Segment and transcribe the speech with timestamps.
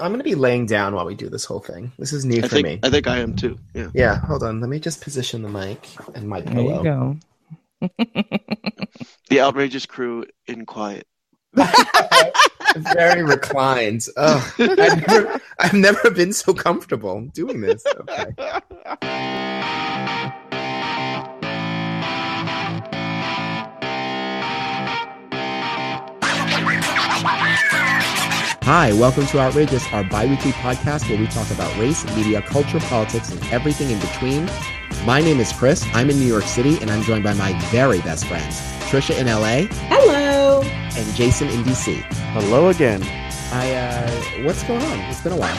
[0.00, 1.92] I'm gonna be laying down while we do this whole thing.
[1.98, 2.80] This is new I for think me.
[2.82, 3.58] I think I am too.
[3.74, 3.88] Yeah.
[3.92, 4.60] Yeah, hold on.
[4.60, 7.16] Let me just position the mic and my There you go.
[9.28, 11.06] The outrageous crew in quiet.
[12.76, 14.06] Very reclined.
[14.16, 17.82] Oh, I've never, I've never been so comfortable doing this.
[17.86, 18.34] Okay.
[28.64, 33.32] Hi, welcome to Outrageous, our bi-weekly podcast where we talk about race, media, culture, politics,
[33.32, 34.48] and everything in between.
[35.04, 35.84] My name is Chris.
[35.94, 39.26] I'm in New York City, and I'm joined by my very best friends, Trisha in
[39.26, 40.62] LA Hello.
[40.62, 42.02] and Jason in DC.
[42.34, 43.02] Hello again.
[43.50, 45.00] I, uh, what's going on?
[45.00, 45.56] It's been a while.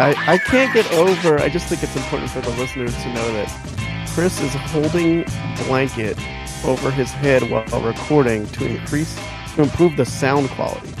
[0.00, 1.38] I, I can't get over.
[1.38, 5.24] I just think it's important for the listeners to know that Chris is holding
[5.66, 6.18] blanket
[6.64, 9.16] over his head while recording to increase
[9.54, 10.92] to improve the sound quality.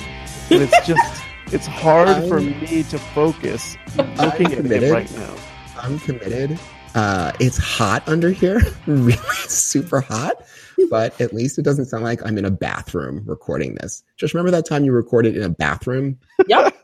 [0.50, 4.82] And it's just it's hard for I'm- me to focus looking at committed.
[4.84, 5.34] it right now.
[5.80, 6.58] I'm committed.
[6.94, 9.12] Uh, it's hot under here, really
[9.46, 10.42] super hot,
[10.90, 14.02] but at least it doesn't sound like I'm in a bathroom recording this.
[14.16, 16.18] Just remember that time you recorded in a bathroom?
[16.48, 16.74] Yep.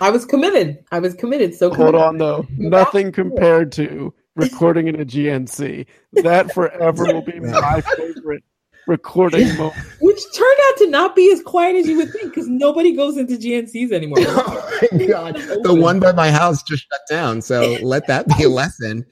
[0.00, 0.82] I was committed.
[0.92, 1.54] I was committed.
[1.54, 2.46] So Hold on though.
[2.56, 5.84] Nothing compared to recording in a GNC.
[6.22, 8.44] That forever will be my favorite
[8.90, 9.74] recording moment.
[10.00, 13.16] Which turned out to not be as quiet as you would think because nobody goes
[13.16, 14.18] into GNCs anymore.
[14.22, 17.40] oh my god, the one by my house just shut down.
[17.40, 19.06] So let that be a lesson.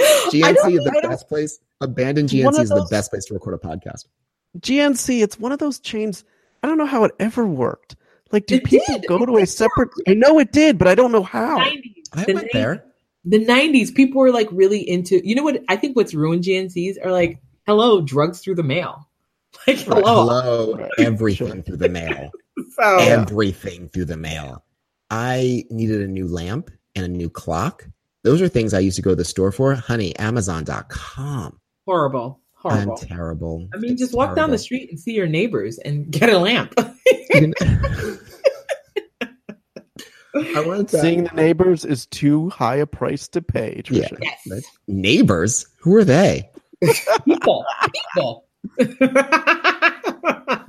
[0.00, 1.58] GNC is the I best place.
[1.80, 4.06] Abandoned GNC of is the best place to record a podcast.
[4.58, 6.24] GNC, it's one of those chains.
[6.62, 7.96] I don't know how it ever worked.
[8.32, 9.06] Like, do It people did.
[9.08, 9.90] go to a separate?
[10.08, 11.58] I know it did, but I don't know how.
[11.58, 11.94] 90s.
[12.12, 12.52] I The went 90s.
[12.52, 12.84] there.
[13.24, 15.62] The 90s, people were like really into, you know what?
[15.68, 19.08] I think what's ruined GNCs are like, hello, drugs through the mail.
[19.66, 20.02] Like, hello.
[20.04, 22.30] Hello, everything through the mail.
[22.72, 24.64] So, everything through the mail.
[25.08, 27.86] I needed a new lamp and a new clock.
[28.22, 29.74] Those are things I used to go to the store for.
[29.74, 31.58] Honey, Amazon.com.
[31.86, 32.40] horrible.
[32.54, 32.92] Horrible.
[32.92, 33.66] I'm terrible.
[33.72, 36.38] I mean, It's just walk down the street and see your neighbors and get a
[36.38, 36.74] lamp.
[40.34, 41.00] I wanted to.
[41.00, 43.82] Seeing the neighbors is too high a price to pay.
[43.90, 44.08] Yeah.
[44.46, 44.64] Yes.
[44.86, 45.66] Neighbors?
[45.80, 46.50] Who are they?
[47.24, 47.64] People.
[48.14, 48.44] People.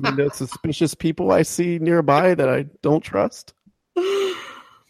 [0.03, 3.53] You know, suspicious people I see nearby that I don't trust.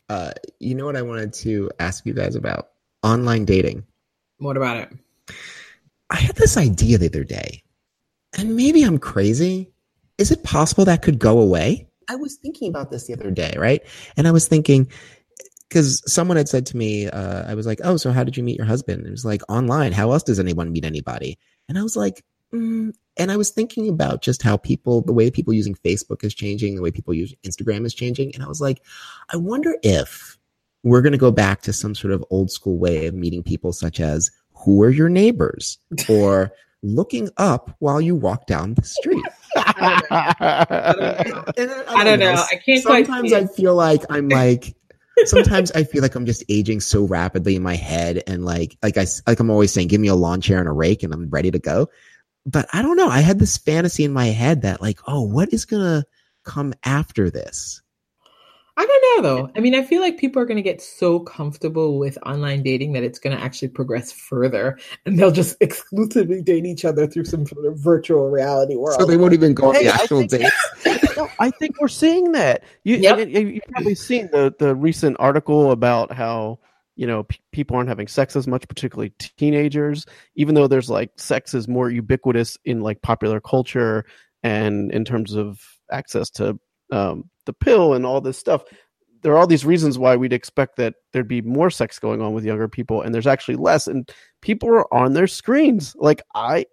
[0.10, 2.70] Uh, you know what I wanted to ask you guys about?
[3.04, 3.84] Online dating.
[4.38, 4.90] what about it?
[6.10, 7.64] I had this idea the other day,
[8.38, 9.72] and maybe I'm crazy.
[10.18, 11.88] Is it possible that could go away?
[12.10, 13.82] I was thinking about this the other day, right?
[14.18, 14.92] And I was thinking,
[15.70, 18.44] because someone had said to me, uh, I was like, oh, so how did you
[18.44, 19.06] meet your husband?
[19.08, 19.94] It was like online.
[19.94, 21.40] How else does anyone meet anybody?
[21.70, 22.24] And I was like,
[22.54, 22.94] mm.
[23.18, 26.76] and I was thinking about just how people, the way people using Facebook is changing,
[26.76, 28.34] the way people use Instagram is changing.
[28.34, 28.82] And I was like,
[29.32, 30.38] I wonder if
[30.84, 33.72] we're going to go back to some sort of old school way of meeting people,
[33.72, 35.78] such as who are your neighbors
[36.10, 36.52] or
[36.84, 39.24] looking up while you walk down the street.
[39.56, 42.44] I And I don't know.
[42.52, 44.76] I can't Sometimes I feel like I'm like,
[45.26, 48.98] sometimes I feel like I'm just aging so rapidly in my head, and like, like
[48.98, 51.30] I, like I'm always saying, give me a lawn chair and a rake, and I'm
[51.30, 51.90] ready to go.
[52.46, 53.10] But I don't know.
[53.10, 56.04] I had this fantasy in my head that like, oh, what is gonna
[56.44, 57.82] come after this?
[58.78, 59.52] I don't know though.
[59.56, 62.94] I mean, I feel like people are going to get so comfortable with online dating
[62.94, 67.26] that it's going to actually progress further, and they'll just exclusively date each other through
[67.26, 69.00] some sort of virtual reality world.
[69.00, 70.52] So they won't even go on Hey, the actual think- date.
[71.18, 72.64] No, I think we're seeing that.
[72.86, 73.28] You, Yep.
[73.28, 76.60] you- you've probably seen the the recent article about how
[76.96, 80.06] you know p- people aren't having sex as much, particularly teenagers.
[80.36, 84.06] Even though there's like sex is more ubiquitous in like popular culture
[84.44, 85.60] and in terms of
[85.92, 86.60] access to
[86.92, 88.64] um, the pill and all this stuff.
[89.22, 92.34] There are all these reasons why we'd expect that there'd be more sex going on
[92.34, 93.86] with younger people, and there's actually less.
[93.88, 94.10] And
[94.42, 95.96] people are on their screens.
[96.00, 96.66] Like I,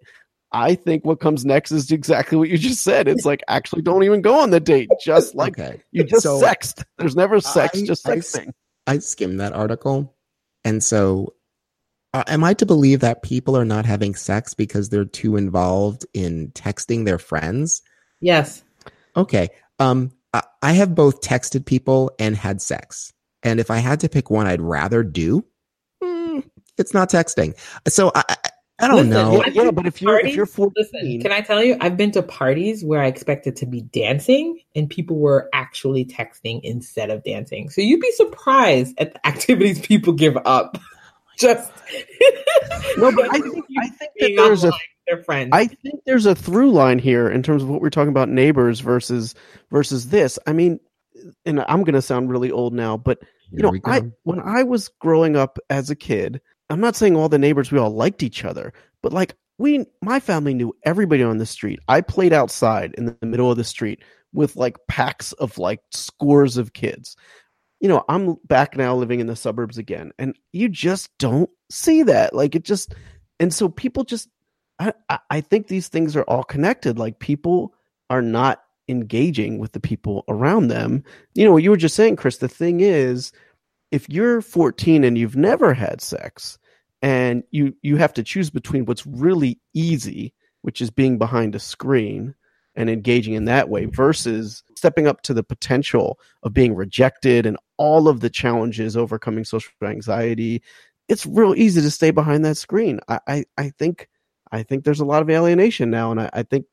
[0.51, 3.07] I think what comes next is exactly what you just said.
[3.07, 4.89] It's like actually don't even go on the date.
[5.05, 6.85] Just like okay, you just So- sexed.
[6.97, 8.23] There's never sex, I- just I-
[8.87, 10.17] I skimmed that article,
[10.69, 11.35] and so
[12.13, 16.05] uh, am I to believe that people are not having sex because they're too involved
[16.13, 17.81] in texting their friends?
[18.21, 18.63] yes,
[19.17, 19.49] Okay.
[19.79, 24.11] Um, I, I have both texted people and had sex, and if I had to
[24.11, 25.43] pick one, I'd rather do.
[26.03, 26.45] mm,
[26.77, 27.57] it's not texting.
[27.89, 28.37] So I,
[28.81, 29.43] I, I don't Listen, know.
[29.43, 31.77] I've Yeah, but if you're if you're parties- 14, Listen, can I tell you?
[31.81, 36.61] I've been to parties where I expected to be dancing, and people were actually texting
[36.63, 37.71] instead of dancing.
[37.71, 40.79] So you'd be surprised at the activities people give up.
[41.39, 41.71] Just
[42.97, 44.73] no, but I think I think that there's a
[45.07, 45.51] their friends.
[45.53, 48.81] I think there's a through line here in terms of what we're talking about neighbors
[48.81, 49.35] versus
[49.71, 50.39] versus this.
[50.49, 50.81] I mean,
[51.47, 53.21] and I'm going to sound really old now, but
[53.53, 57.29] you know, I when I was growing up as a kid, I'm not saying all
[57.29, 58.73] the neighbors we all liked each other,
[59.03, 61.81] but like we my family knew everybody on the street.
[61.89, 66.57] I played outside in the middle of the street with like packs of like scores
[66.57, 67.17] of kids.
[67.81, 72.03] You know, I'm back now living in the suburbs again, and you just don't see
[72.05, 72.35] that.
[72.35, 72.95] Like it just,
[73.39, 74.29] and so people just,
[74.81, 74.93] I,
[75.31, 76.99] I think these things are all connected.
[76.99, 77.75] Like people
[78.11, 81.05] are not engaging with the people around them.
[81.35, 83.33] You know, what you were just saying, Chris, the thing is,
[83.91, 86.59] if you're 14 and you've never had sex,
[87.01, 91.61] and you you have to choose between what's really easy, which is being behind a
[91.61, 92.35] screen,
[92.75, 97.57] and engaging in that way versus stepping up to the potential of being rejected and
[97.77, 100.63] all of the challenges overcoming social anxiety
[101.09, 103.01] it's real easy to stay behind that screen.
[103.09, 104.09] I i, I think
[104.53, 106.67] i think there's a lot of alienation now and i, I think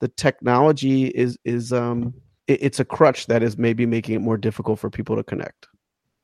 [0.00, 2.14] the technology is is um
[2.46, 5.67] it, it's a crutch that is maybe making it more difficult for people to connect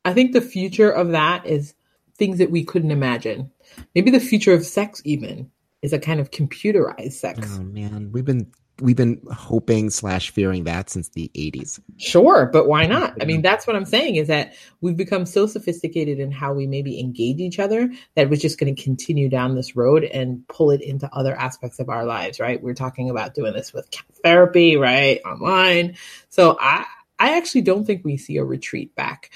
[0.04, 1.74] i think the future of that is
[2.16, 3.50] things that we couldn't imagine.
[3.94, 5.50] Maybe the future of sex even
[5.82, 7.40] is a kind of computerized sex.
[7.58, 12.66] Oh man, we've been we've been hoping slash fearing that since the 80s sure but
[12.66, 13.14] why not?
[13.22, 16.66] I mean that's what i'm saying is that we've become so sophisticated in how we
[16.66, 20.72] maybe engage each other that we're just going to continue down this road and pull
[20.72, 22.60] it into other aspects of our lives right?
[22.60, 23.88] We're talking about doing this with
[24.24, 25.20] therapy right?
[25.24, 25.94] Online.
[26.30, 26.84] So i
[27.20, 29.30] i actually don't think we see a retreat back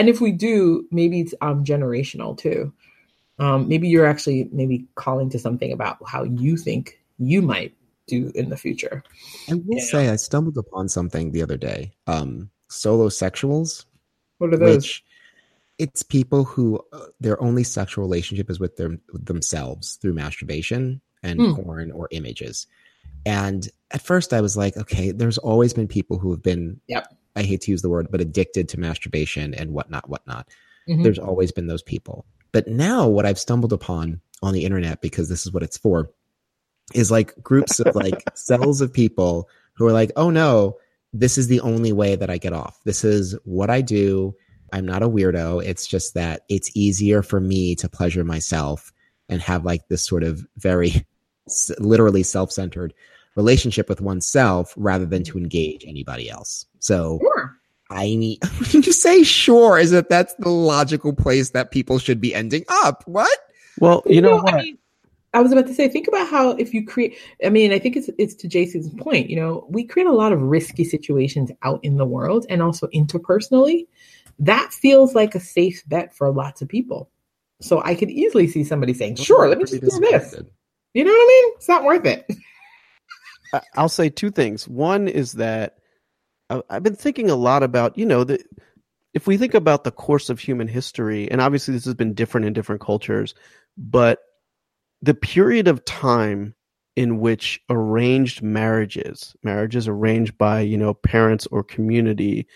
[0.00, 2.72] and if we do maybe it's um generational too
[3.40, 7.74] um, maybe you're actually maybe calling to something about how you think you might
[8.06, 9.02] do in the future.
[9.48, 9.84] I will yeah.
[9.84, 11.92] say I stumbled upon something the other day.
[12.06, 13.86] Um, solo sexuals.
[14.38, 15.00] What are those?
[15.78, 21.00] It's people who uh, their only sexual relationship is with their with themselves through masturbation
[21.22, 21.54] and hmm.
[21.54, 22.66] porn or images.
[23.24, 27.08] And at first I was like, okay, there's always been people who have been yep.
[27.36, 30.48] I hate to use the word, but addicted to masturbation and whatnot, whatnot.
[30.88, 31.02] Mm-hmm.
[31.02, 32.26] There's always been those people.
[32.52, 36.10] But now what I've stumbled upon on the internet, because this is what it's for,
[36.94, 40.76] is like groups of like cells of people who are like, oh no,
[41.12, 42.80] this is the only way that I get off.
[42.84, 44.34] This is what I do.
[44.72, 45.64] I'm not a weirdo.
[45.64, 48.92] It's just that it's easier for me to pleasure myself
[49.28, 51.06] and have like this sort of very
[51.78, 52.94] literally self centered
[53.36, 56.66] relationship with oneself rather than to engage anybody else.
[56.78, 57.56] So, sure.
[57.90, 58.38] I mean,
[58.70, 63.02] you say sure is that that's the logical place that people should be ending up.
[63.06, 63.38] What?
[63.78, 64.54] Well, you, you know, know, what?
[64.54, 64.78] I mean,
[65.32, 67.16] I was about to say, think about how if you create.
[67.44, 69.30] I mean, I think it's it's to Jason's point.
[69.30, 72.88] You know, we create a lot of risky situations out in the world and also
[72.88, 73.86] interpersonally.
[74.38, 77.10] That feels like a safe bet for lots of people.
[77.60, 80.34] So I could easily see somebody saying, "Sure, let me just do this."
[80.94, 81.52] You know what I mean?
[81.56, 82.26] It's not worth it.
[83.76, 84.68] I'll say two things.
[84.68, 85.76] One is that
[86.68, 88.42] I've been thinking a lot about, you know, that
[89.14, 92.46] if we think about the course of human history, and obviously this has been different
[92.46, 93.34] in different cultures,
[93.76, 94.20] but
[95.02, 96.54] the period of time
[96.96, 102.46] in which arranged marriages, marriages arranged by, you know, parents or community,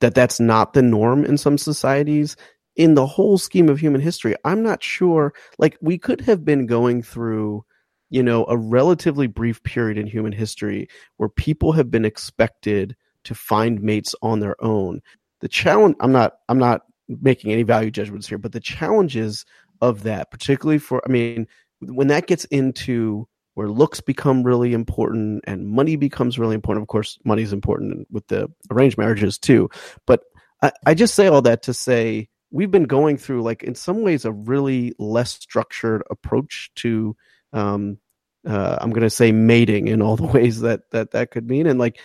[0.00, 2.36] that that's not the norm in some societies
[2.76, 4.34] in the whole scheme of human history.
[4.44, 7.64] I'm not sure like we could have been going through
[8.12, 12.94] you know a relatively brief period in human history where people have been expected
[13.24, 15.00] to find mates on their own.
[15.40, 19.44] The challenge I'm not I'm not making any value judgments here, but the challenges
[19.80, 21.46] of that, particularly for I mean,
[21.80, 26.82] when that gets into where looks become really important and money becomes really important.
[26.82, 29.68] Of course, money is important with the arranged marriages too.
[30.06, 30.22] But
[30.62, 34.02] I, I, just say all that to say we've been going through, like, in some
[34.02, 37.16] ways, a really less structured approach to.
[37.52, 37.98] Um,
[38.46, 41.66] uh, I'm going to say mating in all the ways that that that could mean,
[41.66, 42.00] and like,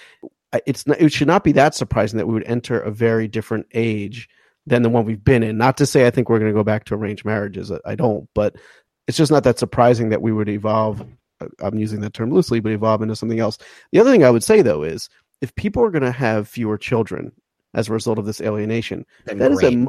[0.65, 3.67] it's not, it should not be that surprising that we would enter a very different
[3.73, 4.29] age
[4.65, 5.57] than the one we've been in.
[5.57, 7.71] Not to say I think we're going to go back to arranged marriages.
[7.85, 8.55] I don't, but
[9.07, 11.05] it's just not that surprising that we would evolve.
[11.59, 13.57] I'm using that term loosely, but evolve into something else.
[13.91, 15.09] The other thing I would say though is
[15.41, 17.31] if people are going to have fewer children
[17.73, 19.87] as a result of this alienation, then that is a.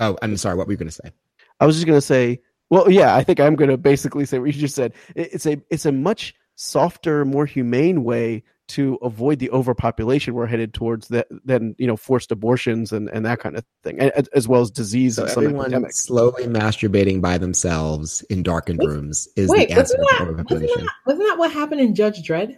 [0.00, 0.56] Oh, I'm sorry.
[0.56, 1.12] What were you going to say?
[1.60, 2.40] I was just going to say.
[2.70, 4.92] Well, yeah, I think I'm going to basically say what you just said.
[5.14, 10.74] It's a it's a much softer, more humane way to avoid the overpopulation we're headed
[10.74, 14.48] towards that then you know forced abortions and, and that kind of thing as, as
[14.48, 15.98] well as disease so and some everyone epidemics.
[15.98, 20.92] slowly masturbating by themselves in darkened rooms is wait, the answer wasn't that, wasn't that,
[21.06, 22.56] wasn't that what happened in judge dredd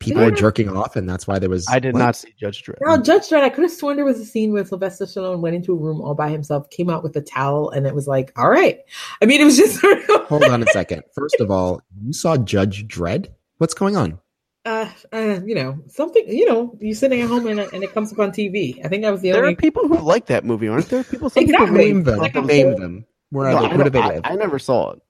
[0.00, 1.98] people were jerking off and that's why there was i did what?
[2.00, 4.52] not see judge dredd no judge dredd i could have sworn there was a scene
[4.52, 7.70] where sylvester stallone went into a room all by himself came out with a towel
[7.70, 8.80] and it was like all right
[9.22, 9.80] i mean it was just
[10.28, 13.26] hold on a second first of all you saw judge dredd
[13.58, 14.18] what's going on
[14.64, 16.24] uh, uh, you know, something.
[16.28, 18.84] You know, you're sitting at home and, and it comes up on TV.
[18.84, 19.54] I think that was the There only.
[19.54, 21.04] There are people who like that movie, aren't there?
[21.04, 21.66] People, some Exactly.
[21.68, 22.18] people Name them.
[22.18, 23.06] Like Name whole- them.
[23.30, 23.76] Where, No, are I, they?
[23.76, 25.00] Where do they I- I never saw it.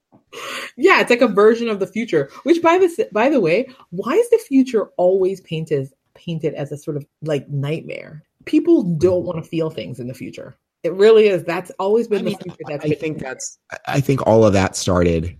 [0.76, 2.30] Yeah, it's like a version of the future.
[2.44, 6.76] Which, by the by the way, why is the future always painted painted as a
[6.76, 8.24] sort of like nightmare?
[8.44, 10.56] People don't want to feel things in the future.
[10.84, 11.44] It really is.
[11.44, 12.56] That's always been I the mean, future.
[12.68, 13.58] That's I been- think that's.
[13.86, 15.36] I think all of that started.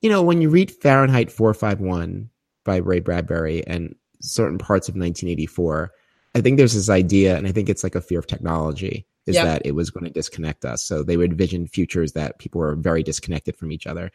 [0.00, 2.28] You know, when you read Fahrenheit 451
[2.64, 5.92] by Ray Bradbury and certain parts of 1984,
[6.34, 9.34] I think there's this idea, and I think it's like a fear of technology, is
[9.36, 9.44] Yep.
[9.46, 10.82] that it was going to disconnect us.
[10.84, 14.10] So they would envision futures that people were very disconnected from each other.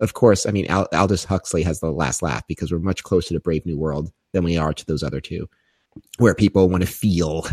[0.00, 3.34] Of course, I mean, Al- Aldous Huxley has the last laugh because we're much closer
[3.34, 5.48] to Brave New World than we are to those other two,
[6.18, 7.46] where people want to feel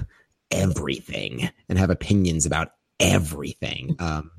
[0.51, 3.95] everything and have opinions about everything.
[3.99, 4.31] Um,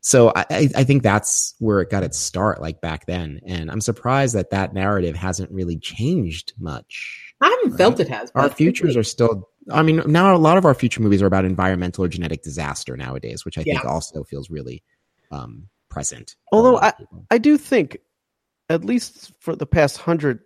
[0.00, 3.40] so I, I I think that's where it got its start, like back then.
[3.46, 7.34] And I'm surprised that that narrative hasn't really changed much.
[7.40, 8.32] I haven't felt it has.
[8.34, 9.49] Our futures are still.
[9.70, 12.96] I mean, now a lot of our future movies are about environmental or genetic disaster
[12.96, 14.82] nowadays, which I think also feels really
[15.30, 16.36] um, present.
[16.52, 17.26] Although people.
[17.30, 17.98] I do think,
[18.68, 20.40] at least for the past hundred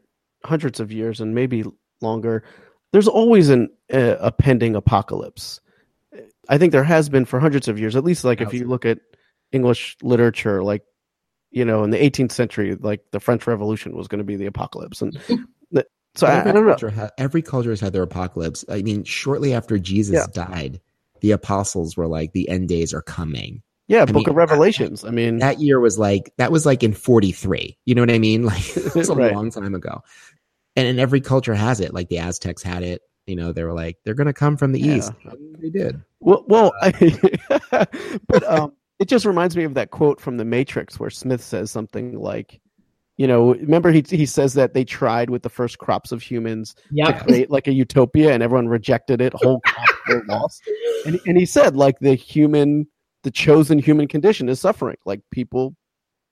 [0.45, 1.65] hundreds of years and maybe
[2.01, 2.45] longer,
[2.93, 5.61] there's always an uh, a pending apocalypse.
[6.49, 7.97] I think there has been for hundreds of years.
[7.97, 8.99] At least, like if you look at
[9.53, 10.83] English literature, like
[11.51, 14.47] you know, in the 18th century, like the French Revolution was going to be the
[14.47, 15.19] apocalypse, and
[16.15, 16.71] so I, I every don't know.
[16.73, 18.65] culture ha- every culture has had their apocalypse.
[18.69, 20.27] I mean, shortly after Jesus Yeah.
[20.33, 20.81] died,
[21.21, 25.05] the apostles were like, "The end days are coming." Yeah, I Book mean, of Revelations.
[25.05, 28.19] I mean, that year was like that was like in 43 you know what i
[28.19, 29.33] mean like it was a Right.
[29.35, 30.03] long time ago
[30.77, 33.75] and, and every culture has it like the aztecs had it you know they were
[33.75, 34.95] like they're gonna come from the Yeah.
[34.97, 36.93] east And they did Well, well, I,
[38.29, 41.71] but um, it just reminds me of that quote from The Matrix where Smith says
[41.71, 42.61] something like,
[43.17, 46.75] you know, remember he he says that they tried with the first crops of humans
[46.97, 50.63] to create like a utopia and everyone rejected it, whole crops were lost,
[51.07, 52.87] and and he said like the human,
[53.23, 55.77] the chosen human condition is suffering, like people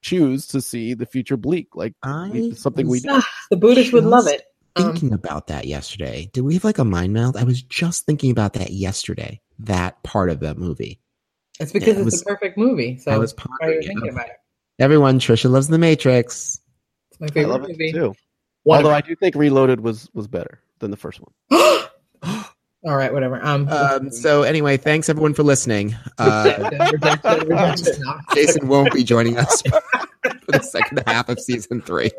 [0.02, 3.08] choose to see the future bleak, like i it's something we was do.
[3.12, 4.42] Ah, the Buddhists would love it.
[4.74, 8.06] Um, thinking about that yesterday did we have like a mind meld i was just
[8.06, 10.98] thinking about that yesterday that part of that movie
[11.60, 12.96] it's because it it's was- the perfect movie.
[12.96, 14.12] So i was that's why you're pondering thinking it.
[14.14, 14.36] about it.
[14.78, 16.60] everyone trisha loves the matrix It's
[17.22, 17.92] my I favorite love it movie.
[17.92, 18.14] too.
[18.64, 21.32] One Although I do think Reloaded was was better than the first one.
[22.84, 23.40] All right, whatever.
[23.44, 26.68] Um, um, so anyway thanks everyone for listening uh,
[28.34, 29.80] jason won't be joining us for
[30.48, 32.10] the second half of season three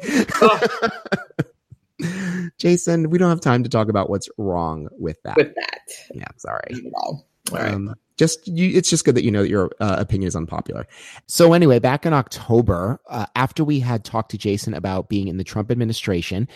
[2.58, 5.38] Jason, we don't have time to talk about what's wrong with that.
[5.38, 5.80] with that.
[6.14, 6.92] yeah, sorry.
[7.52, 7.74] Right.
[7.74, 10.88] Um, just you, it's just good that you know that your uh, opinion is unpopular.
[11.28, 15.38] So anyway, back in October, uh, after we had talked to Jason about being in
[15.38, 16.48] the Trump administration,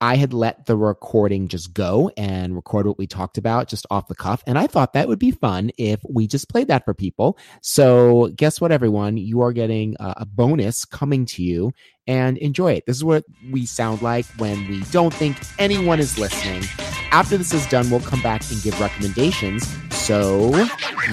[0.00, 4.08] I had let the recording just go and record what we talked about just off
[4.08, 6.94] the cuff, and I thought that would be fun if we just played that for
[6.94, 7.38] people.
[7.62, 9.16] So guess what, everyone?
[9.16, 11.72] You are getting a bonus coming to you,
[12.06, 12.84] and enjoy it.
[12.86, 16.62] This is what we sound like when we don't think anyone is listening.
[17.10, 19.66] After this is done, we'll come back and give recommendations.
[20.06, 20.50] So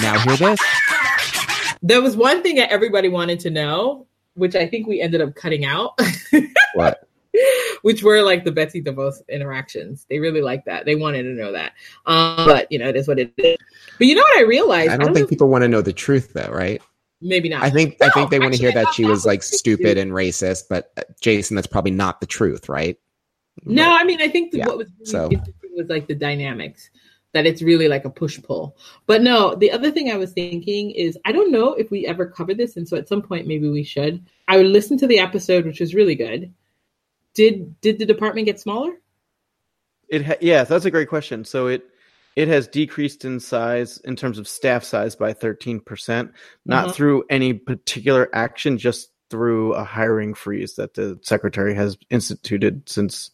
[0.02, 0.60] now hear this.
[1.82, 5.34] There was one thing that everybody wanted to know, which I think we ended up
[5.34, 6.00] cutting out,
[6.76, 7.08] What?
[7.82, 10.06] which were like the Betsy DeVos interactions.
[10.12, 10.86] They really liked that.
[10.86, 11.74] They wanted to know that.
[12.06, 13.58] Um, but you know, it is what it is.
[13.98, 14.92] But you know what I realized?
[14.92, 16.80] I don't know think if- people want to know the truth, though, right?
[17.20, 17.64] maybe not.
[17.64, 19.98] I think I think they want to hear that she that was was like stupid
[19.98, 20.66] and racist.
[20.70, 23.00] But uh, Jason, that's probably not the truth, right?
[23.66, 25.30] No, I mean, I think that Yeah, what was really so-
[25.76, 26.92] was like the dynamics
[27.34, 28.78] that it's really like a push pull.
[29.08, 32.26] But no, the other thing I was thinking is I don't know if we ever
[32.26, 34.24] covered this, and so at some point maybe we should.
[34.48, 36.54] I would listen to the episode, which was really good.
[37.34, 38.94] Did did the department get smaller?
[40.08, 41.44] It ha- yes, that's a great question.
[41.44, 41.84] So it
[42.36, 46.32] it has decreased in size in terms of staff size by 13%,
[46.66, 46.94] not Mhm.
[46.94, 53.32] through any particular action, just through a hiring freeze that the secretary has instituted since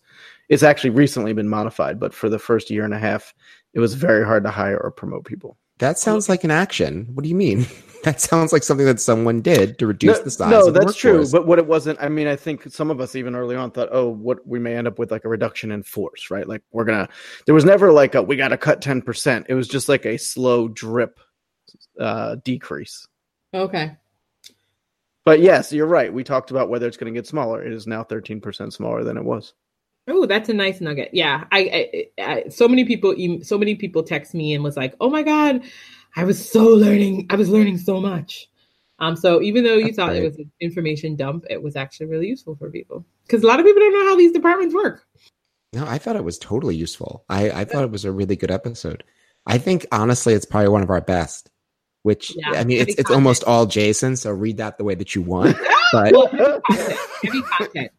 [0.50, 3.34] it's actually recently been modified, but for the first year and a half,
[3.74, 5.58] it was very hard to hire or promote people.
[5.80, 7.08] That sounds like an action.
[7.14, 7.66] What do you mean?
[8.04, 10.52] That sounds like something that someone did to reduce no, the size.
[10.52, 11.30] no, of the that's true.
[11.30, 13.90] But what it wasn't, I mean, I think some of us even early on thought,
[13.92, 16.48] oh, what we may end up with like a reduction in force, right?
[16.48, 17.10] Like we're gonna.
[17.46, 19.48] There was never like a we got to cut ten percent.
[19.50, 21.20] It was just like a slow drip
[22.00, 23.06] uh, decrease.
[23.54, 23.98] Okay.
[25.26, 26.12] But yes, you're right.
[26.12, 27.62] We talked about whether it's going to get smaller.
[27.62, 29.54] It is now thirteen percent smaller than it was.
[30.10, 31.10] Oh, that's a nice nugget.
[31.13, 34.96] Yeah, I, I, I so many people, so many people text me and was like,
[35.00, 35.62] "Oh my god,
[36.16, 37.28] I was so learning.
[37.30, 38.50] I was learning so much."
[39.00, 42.08] Um, so even though you That's thought it was an information dump, it was actually
[42.08, 43.06] really useful for people.
[43.25, 45.06] because a lot of people don't know how these departments work.
[45.72, 47.24] No, I thought it was totally useful.
[47.30, 49.04] I, I thought it was a really good episode.
[49.46, 51.50] I think honestly, it's probably one of our best.
[52.04, 54.16] Which Yeah, I mean, it's it's almost all Jason.
[54.16, 55.56] So read that the way that you want.
[55.92, 57.00] But Well, heavy content.
[57.24, 57.92] Heavy content.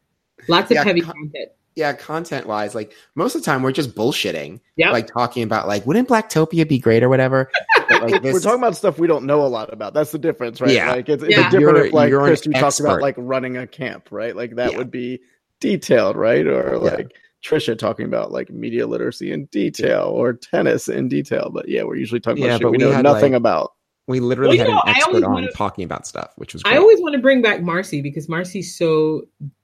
[0.49, 1.51] Lots of Yeah, heavy con- content.
[1.77, 4.61] Yeah, content wise, like most of the time we're just bullshitting.
[4.77, 4.91] Yeah.
[4.91, 7.51] Like talking about like wouldn't Blacktopia be great or whatever.
[7.91, 9.95] But, like, We're talking about stuff we don't know a lot about.
[9.95, 10.71] That's the difference, right?
[10.71, 10.93] Yeah.
[10.93, 11.51] Like it's, it's Yeah.
[11.51, 14.35] different You're- if like Chris you talked about like running a camp, right?
[14.37, 14.79] Like that Yeah.
[14.79, 15.21] would be
[15.59, 16.47] detailed, right?
[16.47, 17.13] Or like
[17.45, 21.51] Trisha talking about like media literacy in detail or tennis in detail.
[21.53, 23.73] But yeah, we're usually talking about shit we we know nothing like- about.
[24.07, 26.75] we literally Well, had know, an expert on wanna- talking about stuff, which was great.
[26.75, 29.23] I always want to bring back Marcy because Marcy's so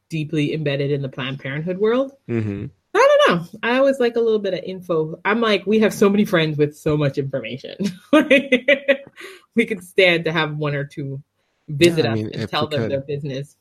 [0.09, 2.13] deeply embedded in the Planned Parenthood world.
[2.29, 2.71] Mhm.
[2.95, 3.59] I don't know.
[3.63, 5.21] I always like a little bit of info.
[5.25, 7.77] I'm like, we have so many friends with so much information.
[9.55, 11.23] we could stand to have one or two
[11.69, 12.91] visit Yeah, I us mean, and tell them could.
[12.91, 13.57] their business.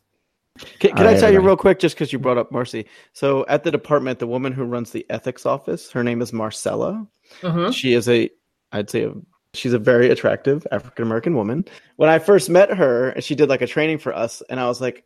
[0.80, 2.86] Can, can All I tell you real quick, just because you brought up Marcy?
[3.12, 7.06] So at the department, the woman who runs the ethics office, her name is Marcella.
[7.44, 7.72] Uh-huh.
[7.72, 8.30] She is a,
[8.72, 9.14] I'd say, a,
[9.54, 11.66] she's a very attractive African American woman.
[11.98, 14.80] When I first met her, she did like a training for us, and I was
[14.80, 15.04] like,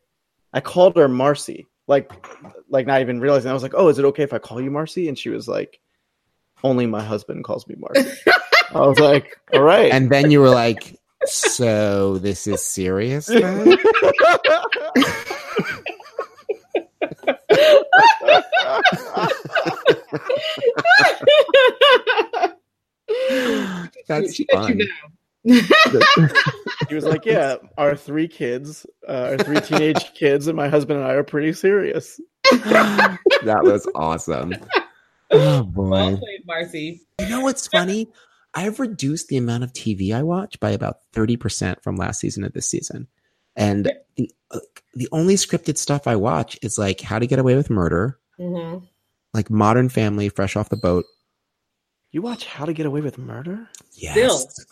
[0.53, 2.11] I called her Marcy, like,
[2.69, 3.51] like not even realizing.
[3.51, 5.07] I was like, oh, is it okay if I call you Marcy?
[5.07, 5.79] And she was like,
[6.63, 8.11] only my husband calls me Marcy.
[8.73, 9.91] I was like, all right.
[9.91, 13.77] And then you were like, "So this is serious?" Then?
[24.07, 24.81] That's she let fun.
[26.89, 27.01] You know.
[27.01, 30.99] he was like, yeah, our three kids, uh, our three teenage kids, and my husband
[30.99, 32.19] and I are pretty serious.
[32.51, 34.53] that was awesome.
[35.31, 36.17] Oh Well boy.
[36.17, 37.01] played, Marcy.
[37.19, 38.07] You know what's funny?
[38.55, 42.49] I've reduced the amount of TV I watch by about 30% from last season to
[42.49, 43.05] this season.
[43.55, 44.57] And the uh,
[44.95, 48.87] the only scripted stuff I watch is like How to Get Away with Murder, Mhm.
[49.35, 51.05] like Modern Family, Fresh Off the Boat.
[52.11, 53.69] You watch How to Get Away with Murder?
[53.93, 54.65] Yes.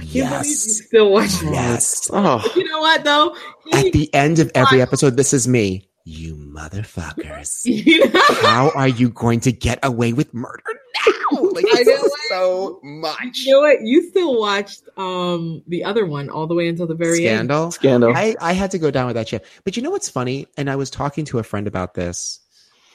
[0.00, 0.86] Can't believe you Yes.
[0.86, 1.30] still watch.
[1.42, 2.10] Yes.
[2.12, 3.36] Oh, You know what though?
[3.72, 5.88] At the end of every episode, this is me.
[6.04, 7.64] You motherfuckers.
[7.64, 11.12] you know, How are you going to get away with murder now?
[11.52, 13.38] Like I this know so much.
[13.44, 13.82] you know what?
[13.82, 17.48] You still watched um the other one all the way until the very end.
[17.48, 17.70] Scandal.
[17.70, 18.16] scandal.
[18.16, 19.46] I, I had to go down with that ship.
[19.64, 20.46] But you know what's funny?
[20.56, 22.40] And I was talking to a friend about this.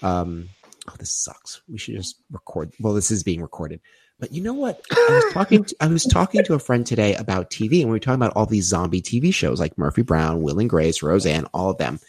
[0.02, 0.50] Um,
[0.90, 1.62] oh, this sucks.
[1.70, 2.72] We should just record.
[2.80, 3.80] Well, this is being recorded.
[4.20, 4.82] But you know what?
[4.92, 5.64] I was talking.
[5.66, 8.34] To, I was talking to a friend today about TV, and we were talking about
[8.36, 12.00] all these zombie TV shows like Murphy Brown, Will and Grace, Roseanne, all of them.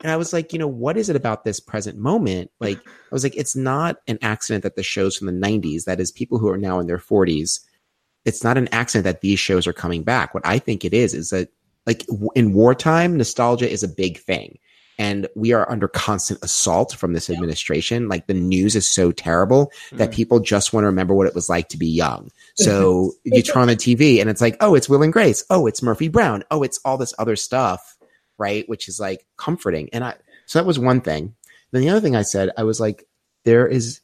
[0.00, 2.50] And I was like, you know, what is it about this present moment?
[2.60, 5.98] Like, I was like, it's not an accident that the shows from the '90s, that
[5.98, 7.60] is, people who are now in their 40s,
[8.24, 10.34] it's not an accident that these shows are coming back.
[10.34, 11.48] What I think it is is that
[11.86, 14.58] like in wartime, nostalgia is a big thing.
[14.98, 18.08] And we are under constant assault from this administration.
[18.08, 20.16] Like the news is so terrible that mm-hmm.
[20.16, 22.30] people just want to remember what it was like to be young.
[22.54, 25.44] So you turn on the TV and it's like, oh, it's Will and Grace.
[25.50, 26.44] Oh, it's Murphy Brown.
[26.50, 27.96] Oh, it's all this other stuff,
[28.38, 28.68] right?
[28.68, 29.88] Which is like comforting.
[29.92, 30.14] And I,
[30.46, 31.34] so that was one thing.
[31.72, 33.06] Then the other thing I said, I was like,
[33.44, 34.00] there is,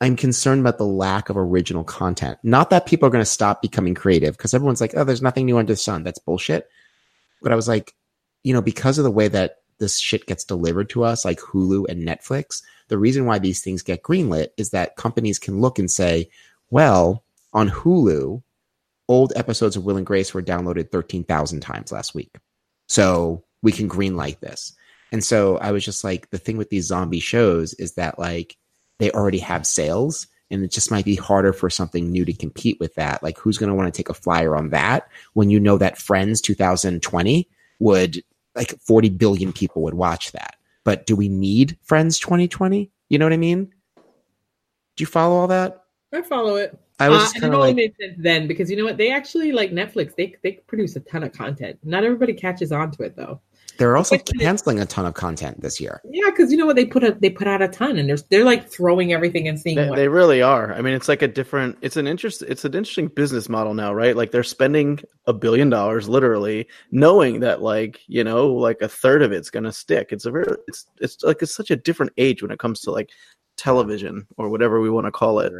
[0.00, 2.38] I'm concerned about the lack of original content.
[2.42, 5.44] Not that people are going to stop becoming creative because everyone's like, oh, there's nothing
[5.44, 6.04] new under the sun.
[6.04, 6.68] That's bullshit.
[7.42, 7.94] But I was like,
[8.42, 11.88] you know, because of the way that this shit gets delivered to us, like Hulu
[11.88, 15.90] and Netflix, the reason why these things get greenlit is that companies can look and
[15.90, 16.30] say,
[16.70, 18.42] well, on Hulu,
[19.08, 22.36] old episodes of Will and Grace were downloaded 13,000 times last week.
[22.88, 24.72] So we can greenlight this.
[25.10, 28.56] And so I was just like, the thing with these zombie shows is that like
[29.00, 32.78] they already have sales and it just might be harder for something new to compete
[32.78, 33.20] with that.
[33.20, 35.98] Like who's going to want to take a flyer on that when you know that
[35.98, 37.48] Friends 2020
[37.80, 38.22] would
[38.54, 40.56] like 40 billion people would watch that.
[40.84, 42.90] But do we need Friends 2020?
[43.08, 43.72] You know what I mean?
[43.96, 45.84] Do you follow all that?
[46.12, 46.78] I follow it.
[47.00, 48.96] I was Uh, kind of only like, made sense then because you know what?
[48.96, 50.14] They actually like Netflix.
[50.14, 51.78] They they produce a ton of content.
[51.82, 53.40] Not everybody catches on to it though.
[53.78, 56.00] They're also Like, canceling a ton of content this year.
[56.04, 56.76] Yeah, because you know what?
[56.76, 59.58] They put a they put out a ton, and they're they're like throwing everything and
[59.58, 59.96] seeing They, what.
[59.96, 60.72] they really are.
[60.74, 61.78] I mean, it's like a different.
[61.80, 62.42] It's an interest.
[62.42, 64.14] It's an interesting business model now, right?
[64.16, 69.22] Like they're spending a billion dollars, literally, knowing that like you know, like a third
[69.22, 70.08] of it's going to stick.
[70.12, 70.54] It's a very.
[70.68, 73.10] It's it's like it's such a different age when it comes to like
[73.56, 75.52] television or whatever we want to call it.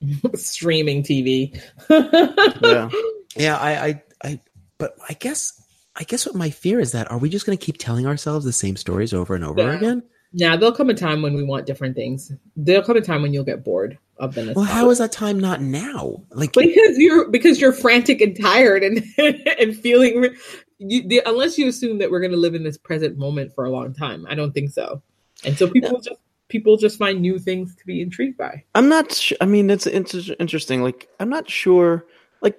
[0.36, 1.60] streaming TV.
[2.62, 2.88] Yeah.
[3.36, 4.40] Yeah, I, I, I,
[4.78, 5.62] but I guess,
[5.98, 8.44] I guess what my fear is that are we just going to keep telling ourselves
[8.44, 9.74] the same stories over and over Yeah.
[9.76, 10.02] again?
[10.32, 12.30] Now there'll come a time when we want different things.
[12.54, 14.52] There'll come a time when you'll get bored of the.
[14.54, 16.22] Well, how is that time not now?
[16.30, 19.02] Like, Because you're because you're frantic and tired and
[19.58, 20.34] and feeling.
[20.78, 23.64] You, the, unless you assume that we're going to live in this present moment for
[23.64, 25.02] a long time, I don't think so.
[25.44, 28.64] and so people just people just find new things to be intrigued by.
[28.74, 29.12] I'm not.
[29.12, 30.82] Sh- I mean, it's, it's interesting.
[30.82, 32.04] Like, I'm not sure.
[32.40, 32.56] Like,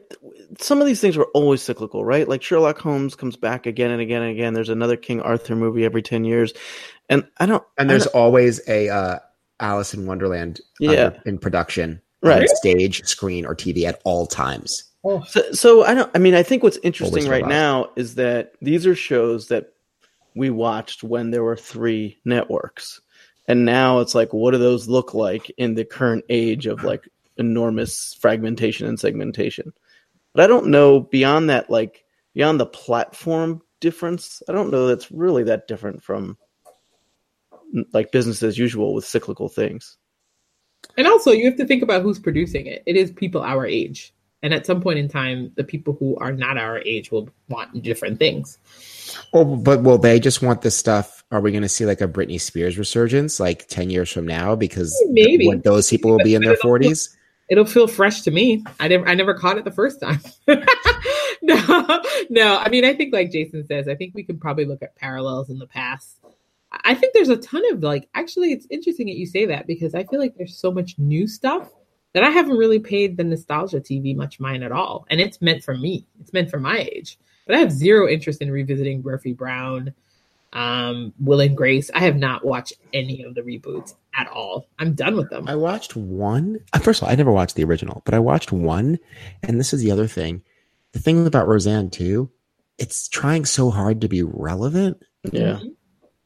[0.59, 2.27] some of these things were always cyclical, right?
[2.27, 4.53] Like Sherlock Holmes comes back again and again and again.
[4.53, 6.53] There's another King Arthur movie every ten years,
[7.07, 7.63] and I don't.
[7.77, 9.19] And there's always a uh,
[9.59, 11.09] Alice in Wonderland uh, Yeah.
[11.25, 12.41] in production, Right.
[12.41, 14.83] on stage, screen, or TV at all times.
[15.05, 16.11] Oh, So, so I don't.
[16.13, 17.49] I mean, I think what's interesting right survive.
[17.49, 19.71] now is that these are shows that
[20.35, 22.99] we watched when there were three networks,
[23.47, 27.07] and now it's like, what do those look like in the current age of like
[27.39, 29.73] enormous fragmentation and segmentation?
[30.33, 34.43] But I don't know beyond that, like beyond the platform difference.
[34.47, 36.37] I don't know that's really that different from
[37.93, 39.97] like business as usual with cyclical things.
[40.97, 42.83] And also, you have to think about who's producing it.
[42.85, 44.13] It is people our age.
[44.41, 47.83] And at some point in time, the people who are not our age will want
[47.83, 48.57] different things.
[49.33, 51.25] Well, but will they just want this stuff?
[51.31, 54.55] Are we going to see like a Britney Spears resurgence like 10 years from now?
[54.55, 55.47] Because Maybe.
[55.47, 57.15] when those people will be in their 40s.
[57.49, 58.63] It'll feel fresh to me.
[58.79, 60.21] I never, I never caught it the first time.
[61.41, 62.57] no, no.
[62.57, 65.49] I mean, I think, like Jason says, I think we can probably look at parallels
[65.49, 66.19] in the past.
[66.71, 68.07] I think there's a ton of like.
[68.13, 71.27] Actually, it's interesting that you say that because I feel like there's so much new
[71.27, 71.71] stuff
[72.13, 75.63] that I haven't really paid the nostalgia TV much mind at all, and it's meant
[75.63, 76.05] for me.
[76.19, 79.93] It's meant for my age, but I have zero interest in revisiting Murphy Brown,
[80.53, 81.89] um, Will and Grace.
[81.93, 84.67] I have not watched any of the reboots at all.
[84.79, 85.47] I'm done with them.
[85.47, 86.59] I watched one.
[86.73, 88.99] uh, First of all, I never watched the original, but I watched one.
[89.43, 90.41] And this is the other thing.
[90.93, 92.31] The thing about Roseanne, too,
[92.77, 95.03] it's trying so hard to be relevant.
[95.31, 95.59] Yeah,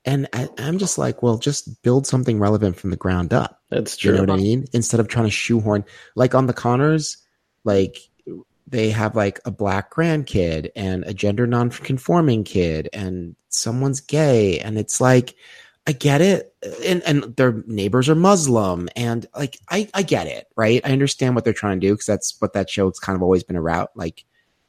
[0.05, 3.59] And I, I'm just like, well, just build something relevant from the ground up.
[3.69, 4.25] that's Do you true.
[4.25, 4.65] know what I mean?
[4.71, 5.83] Instead of trying to shoehorn,
[6.15, 7.17] like on the Conners,
[7.65, 7.97] like
[8.67, 14.77] they have like a black grandkid and a gender non-conforming kid, and someone's gay, and
[14.77, 15.35] it's like,
[15.85, 20.47] I get it, and and their neighbors are Muslim, and like I I get it,
[20.55, 20.81] right?
[20.85, 23.43] I understand what they're trying to do because that's what that show's kind of always
[23.43, 24.25] been about, like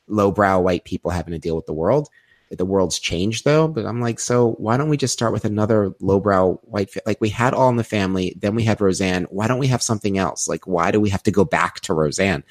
[0.08, 2.08] lowbrow white people having to deal with the world.
[2.50, 5.92] The world's changed though, but I'm like, so why don't we just start with another
[6.00, 6.90] lowbrow white?
[6.90, 9.24] Fa- like we had All in the Family, then we had Roseanne.
[9.30, 10.46] Why don't we have something else?
[10.46, 12.44] Like, why do we have to go back to Roseanne?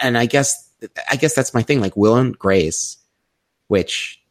[0.00, 0.70] And I guess,
[1.10, 1.80] I guess that's my thing.
[1.80, 2.98] Like Will and Grace,
[3.68, 4.22] which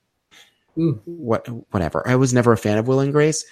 [0.77, 1.01] Ooh.
[1.05, 2.07] what whatever.
[2.07, 3.45] I was never a fan of Will and Grace,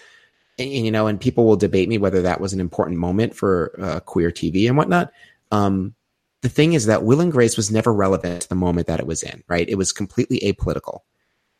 [0.58, 3.36] and, and, you know, and people will debate me whether that was an important moment
[3.36, 5.12] for uh, queer TV and whatnot.
[5.52, 5.96] Um,
[6.42, 9.08] the thing is that Will and Grace was never relevant to the moment that it
[9.08, 9.44] was in.
[9.48, 9.68] Right?
[9.68, 11.00] It was completely apolitical.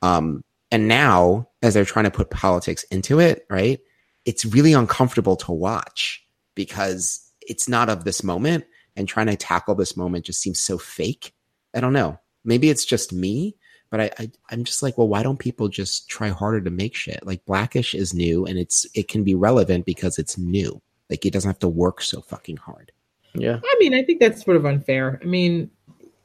[0.02, 3.80] Um, and now, as they're trying to put politics into it, right,
[4.26, 9.76] it's really uncomfortable to watch because it's not of this moment, and trying to tackle
[9.76, 11.34] this moment just seems so fake.
[11.74, 12.20] I don't know.
[12.46, 13.56] Maybe it's just me,
[13.90, 16.96] but I, I I'm just like, well, why don't people just try harder to make
[16.96, 17.26] shit?
[17.26, 20.82] Like Blackish is new, and it's it can be relevant because it's new.
[21.10, 22.92] Like it doesn't have to work so fucking hard.
[23.36, 25.20] Yeah, I mean, I think that's sort of unfair.
[25.22, 25.70] I mean,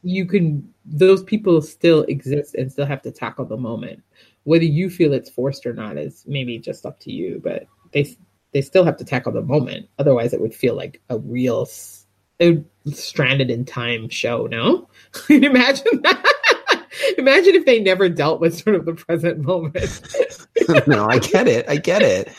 [0.03, 4.03] you can those people still exist and still have to tackle the moment.
[4.45, 8.17] Whether you feel it's forced or not is maybe just up to you, but they
[8.53, 9.89] they still have to tackle the moment.
[9.99, 11.98] Otherwise, it would feel like a real s-
[12.41, 14.47] a stranded in time show.
[14.47, 14.89] No,
[15.29, 16.85] imagine that.
[17.19, 20.01] imagine if they never dealt with sort of the present moment.
[20.87, 21.69] no, I get it.
[21.69, 22.33] I get it.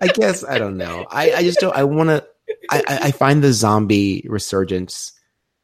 [0.00, 1.06] I guess I don't know.
[1.10, 1.76] I, I just don't.
[1.76, 2.26] I want to.
[2.70, 5.12] I, I find the zombie resurgence.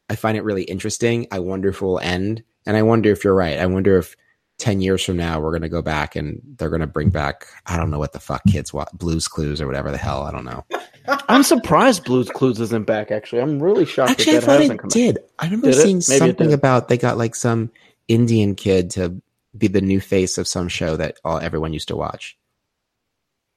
[0.09, 1.27] I find it really interesting.
[1.31, 3.59] I wonder if it will end, and I wonder if you're right.
[3.59, 4.15] I wonder if
[4.59, 7.47] ten years from now we're gonna go back and they're gonna bring back.
[7.65, 10.23] I don't know what the fuck kids watch Blues Clues or whatever the hell.
[10.23, 10.63] I don't know.
[11.27, 13.09] I'm surprised Blue's Clues isn't back.
[13.09, 14.89] Actually, I'm really shocked Actually, I that that thought hasn't it come.
[14.89, 15.17] did.
[15.39, 17.71] I remember Did seeing it something about they got like some
[18.07, 19.19] Indian kid to
[19.57, 22.37] be the new face of some show that all everyone used to watch.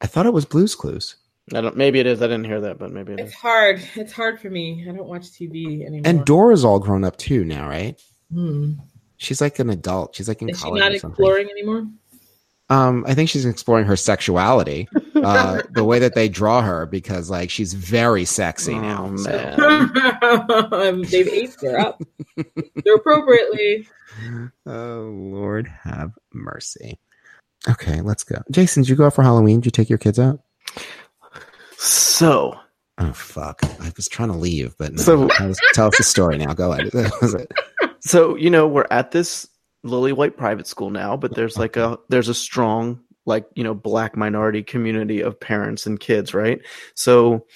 [0.01, 1.17] I thought it was Blues Clues.
[1.55, 1.77] I don't.
[1.77, 2.23] Maybe it is.
[2.23, 3.37] I didn't hear that, but maybe it It's is.
[3.37, 3.83] hard.
[3.97, 4.87] It's hard for me.
[4.88, 6.03] I don't watch TV anymore.
[6.05, 8.01] And Dora's all grown up too now, right?
[8.33, 8.75] Hmm.
[9.23, 10.15] She's like an adult.
[10.17, 11.87] She's like in Is she college not or exploring anymore?
[12.69, 14.89] Um, I think she's exploring her sexuality.
[15.23, 19.09] Uh, the way that they draw her, because like she's very sexy now.
[19.13, 20.73] Oh, so- man.
[20.73, 22.03] Um, They've aged her up.
[22.85, 23.87] They're appropriately.
[24.67, 26.99] Oh Lord, have mercy.
[27.69, 28.43] Okay, let's go.
[28.51, 29.61] Jason, did you go out for Halloween?
[29.61, 30.41] Did you take your kids out?
[31.77, 32.59] So
[32.99, 33.61] Oh fuck!
[33.81, 35.03] I was trying to leave, but no.
[35.03, 36.53] So- tell, us, tell us the story now.
[36.53, 36.91] Go ahead.
[38.05, 38.33] That was it.
[38.33, 39.49] so you know we're at this
[39.83, 43.75] lily white private school now but there's like a there's a strong like you know
[43.75, 46.61] black minority community of parents and kids right
[46.95, 47.47] so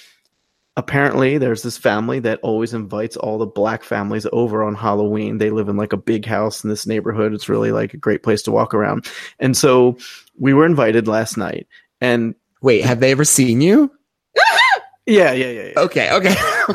[0.76, 5.50] apparently there's this family that always invites all the black families over on halloween they
[5.50, 8.42] live in like a big house in this neighborhood it's really like a great place
[8.42, 9.06] to walk around
[9.38, 9.96] and so
[10.38, 11.66] we were invited last night
[12.00, 13.90] and Wait, have they ever seen you?
[15.08, 15.62] Yeah, yeah, yeah.
[15.66, 15.80] yeah.
[15.82, 16.34] Okay, okay.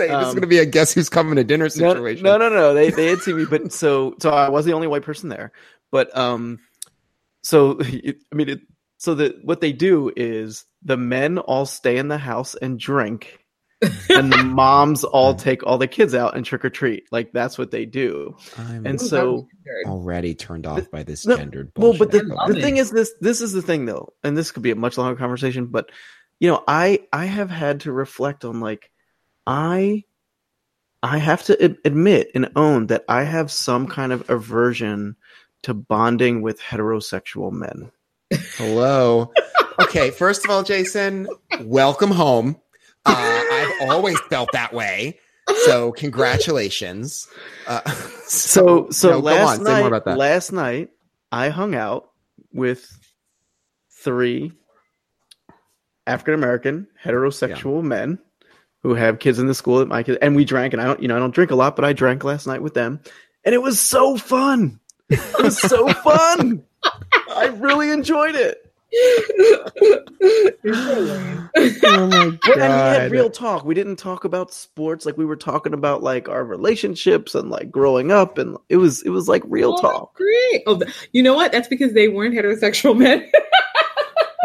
[0.00, 1.68] I was gonna say this is Um, gonna be a guess who's coming to dinner
[1.68, 2.24] situation.
[2.24, 2.74] no, no, no.
[2.74, 5.52] They they had seen me, but so so I was the only white person there.
[5.90, 6.58] But um,
[7.42, 8.60] so it, I mean, it,
[8.98, 13.38] so that what they do is the men all stay in the house and drink,
[14.10, 17.04] and the moms all take all the kids out and trick or treat.
[17.12, 18.36] Like that's what they do.
[18.58, 19.46] I'm And so
[19.86, 22.52] already turned off by this No, gendered Well, but the, Go love on.
[22.52, 24.96] the thing is this this is the thing though, and this could be a much
[24.98, 25.90] longer conversation, but
[26.40, 28.90] you know, I I have had to reflect on like
[29.46, 30.04] I
[31.02, 35.16] I have to ad- admit and own that I have some kind of aversion
[35.62, 37.90] to bonding with heterosexual men.
[38.56, 39.32] Hello.
[39.80, 41.28] Okay, first of all, Jason,
[41.60, 42.56] welcome home.
[43.04, 45.18] Uh, I've always felt that way.
[45.64, 47.28] So congratulations.
[47.66, 47.82] Uh,
[48.26, 50.90] So so no, last on, night last night
[51.30, 52.10] I hung out
[52.52, 52.90] with
[53.90, 54.50] three
[56.06, 58.18] African American heterosexual men
[58.86, 61.02] who have kids in the school that my kids and we drank and I don't
[61.02, 63.00] you know I don't drink a lot but I drank last night with them
[63.44, 64.78] and it was so fun.
[65.08, 66.62] It was so fun.
[67.34, 68.62] I really enjoyed it.
[70.62, 71.50] You're so lame.
[71.84, 73.64] oh my But, and we had real talk.
[73.64, 77.70] We didn't talk about sports like we were talking about like our relationships and like
[77.70, 80.14] growing up and it was it was like real Oh, talk.
[80.14, 80.62] Great.
[80.68, 80.80] Oh,
[81.12, 81.50] you know what?
[81.50, 83.28] That's because they weren't heterosexual men.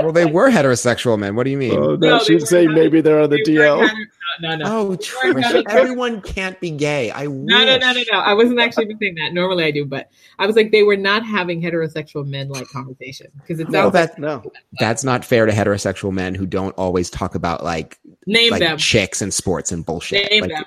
[0.04, 1.36] Well, they were heterosexual men.
[1.36, 1.74] What do you mean?
[1.78, 3.88] Oh, No, that they should were say maybe they're on the They weren't DL.
[3.90, 4.06] heter-
[4.42, 4.66] No, no, no.
[4.66, 7.12] Oh, weren't Trish, everyone can't be gay.
[7.12, 8.20] I No, no, no, no, no.
[8.20, 9.34] I wasn't actually even saying that.
[9.34, 10.10] Normally I do, but
[10.40, 13.94] I was like, they were not having heterosexual men like conversation because it's No, sounds
[13.94, 14.44] like that No.
[14.80, 18.78] that's not fair to heterosexual men who don't always talk about like name like them.
[18.78, 20.30] chicks and sports and bullshit.
[20.32, 20.64] Name Like, them.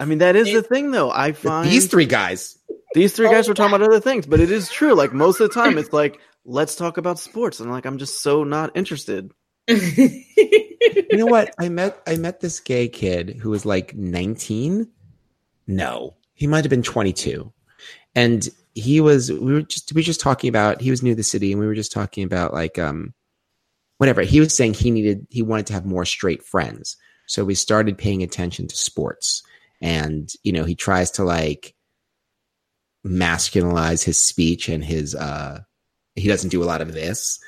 [0.00, 1.10] I mean that is the thing though.
[1.10, 2.58] I find these three guys.
[2.94, 4.94] these three guys oh, were talking about other things, but it is true.
[4.94, 7.60] Like most of the time it's like, let's talk about sports.
[7.60, 9.30] And I'm like I'm just so not interested.
[9.68, 11.54] You know what?
[11.58, 14.88] I met I met this gay kid who was like 19.
[15.66, 17.52] No, he might have been 22,
[18.14, 19.30] and he was.
[19.30, 20.80] We were just we were just talking about.
[20.80, 23.14] He was new to the city, and we were just talking about like um,
[23.98, 24.22] whatever.
[24.22, 27.96] He was saying he needed he wanted to have more straight friends, so we started
[27.96, 29.42] paying attention to sports,
[29.80, 31.74] and you know he tries to like
[33.06, 35.60] masculinize his speech and his uh
[36.16, 37.40] he doesn't do a lot of this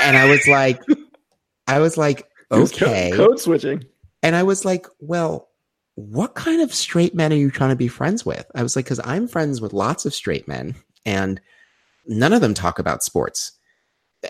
[0.00, 0.80] and i was like
[1.66, 3.84] i was like okay Code switching.
[4.22, 5.48] and I was like, well,
[5.94, 8.46] what kind of straight men are you trying to be friends with?
[8.54, 11.40] I was like, because I'm friends with lots of straight men and
[12.06, 13.52] none of them talk about sports.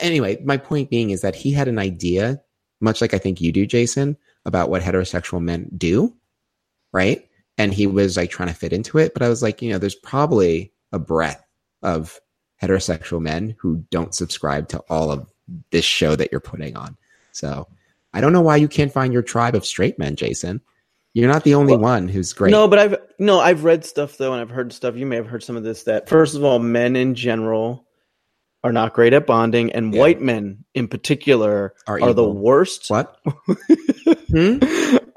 [0.01, 2.41] Anyway, my point being is that he had an idea,
[2.81, 6.15] much like I think you do, Jason, about what heterosexual men do,
[6.93, 7.29] right?
[7.59, 9.12] And he was like trying to fit into it.
[9.12, 11.45] But I was like, you know, there's probably a breadth
[11.83, 12.21] of
[12.62, 15.31] heterosexual men who don't subscribe to all of
[15.71, 16.97] this show that you're putting on.
[17.33, 17.69] So
[18.12, 20.61] I don't know why you can't find your tribe of straight men, Jason.
[21.12, 22.51] You're not the only Well, one who's great.
[22.51, 24.97] No, but I've no, I've read stuff though, and I've heard stuff.
[24.97, 25.85] You may have heard some of this.
[25.85, 27.87] That first of all, men in general
[28.62, 30.01] are not great at bonding, and Yeah.
[30.01, 32.90] white men in particular Are are, the worst.
[32.90, 33.19] What?
[34.29, 34.59] Hmm?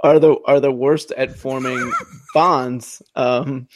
[0.04, 1.92] are the are the worst at forming
[2.34, 3.02] bonds.
[3.16, 3.68] Um,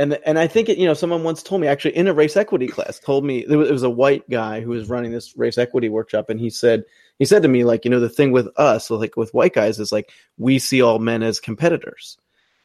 [0.00, 2.36] and and I think it, you know someone once told me actually in a race
[2.36, 5.36] equity class told me there was, it was a white guy who was running this
[5.36, 6.84] race equity workshop, and he said
[7.18, 9.78] he said to me like you know the thing with us like with white guys
[9.78, 12.16] is like we see all men as competitors.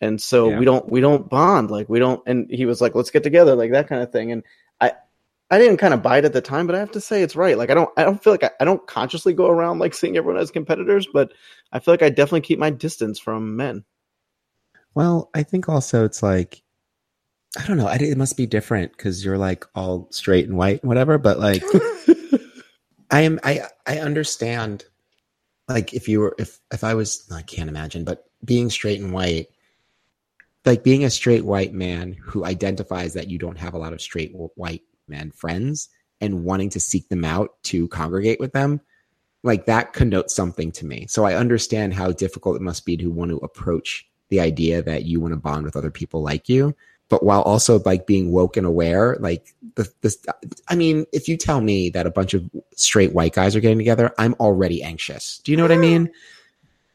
[0.01, 0.59] And so Yeah.
[0.59, 3.55] we don't we don't bond like we don't and he was like let's get together
[3.55, 4.43] like that kind of thing and
[4.81, 4.93] I
[5.51, 7.35] I didn't kind of buy it at the time, but I have to say it's
[7.35, 7.57] right.
[7.57, 10.17] Like I don't, I don't feel like I, I don't consciously go around like seeing
[10.17, 11.33] everyone as competitors, but
[11.71, 13.83] I feel like I definitely keep my distance from men.
[14.95, 16.63] Well, I think also it's like,
[17.57, 17.87] I don't know.
[17.87, 21.17] I, it must be different because you're like all straight and white and whatever.
[21.17, 21.63] But like,
[23.11, 24.85] I am, I, I understand.
[25.67, 29.11] Like, if you were, if, if I was, I can't imagine, but being straight and
[29.11, 29.47] white,
[30.65, 34.01] like being a straight white man who identifies that you don't have a lot of
[34.01, 35.89] straight white men friends
[36.21, 38.81] and wanting to seek them out to congregate with them,
[39.43, 41.05] like that connotes something to me.
[41.07, 45.05] So I understand how difficult it must be to want to approach the idea that
[45.05, 46.75] you want to bond with other people like you,
[47.09, 50.17] but while also like being woke and aware, like the, this,
[50.67, 53.77] I mean, if you tell me that a bunch of straight white guys are getting
[53.77, 55.39] together, I'm already anxious.
[55.39, 56.11] Do you know what I mean?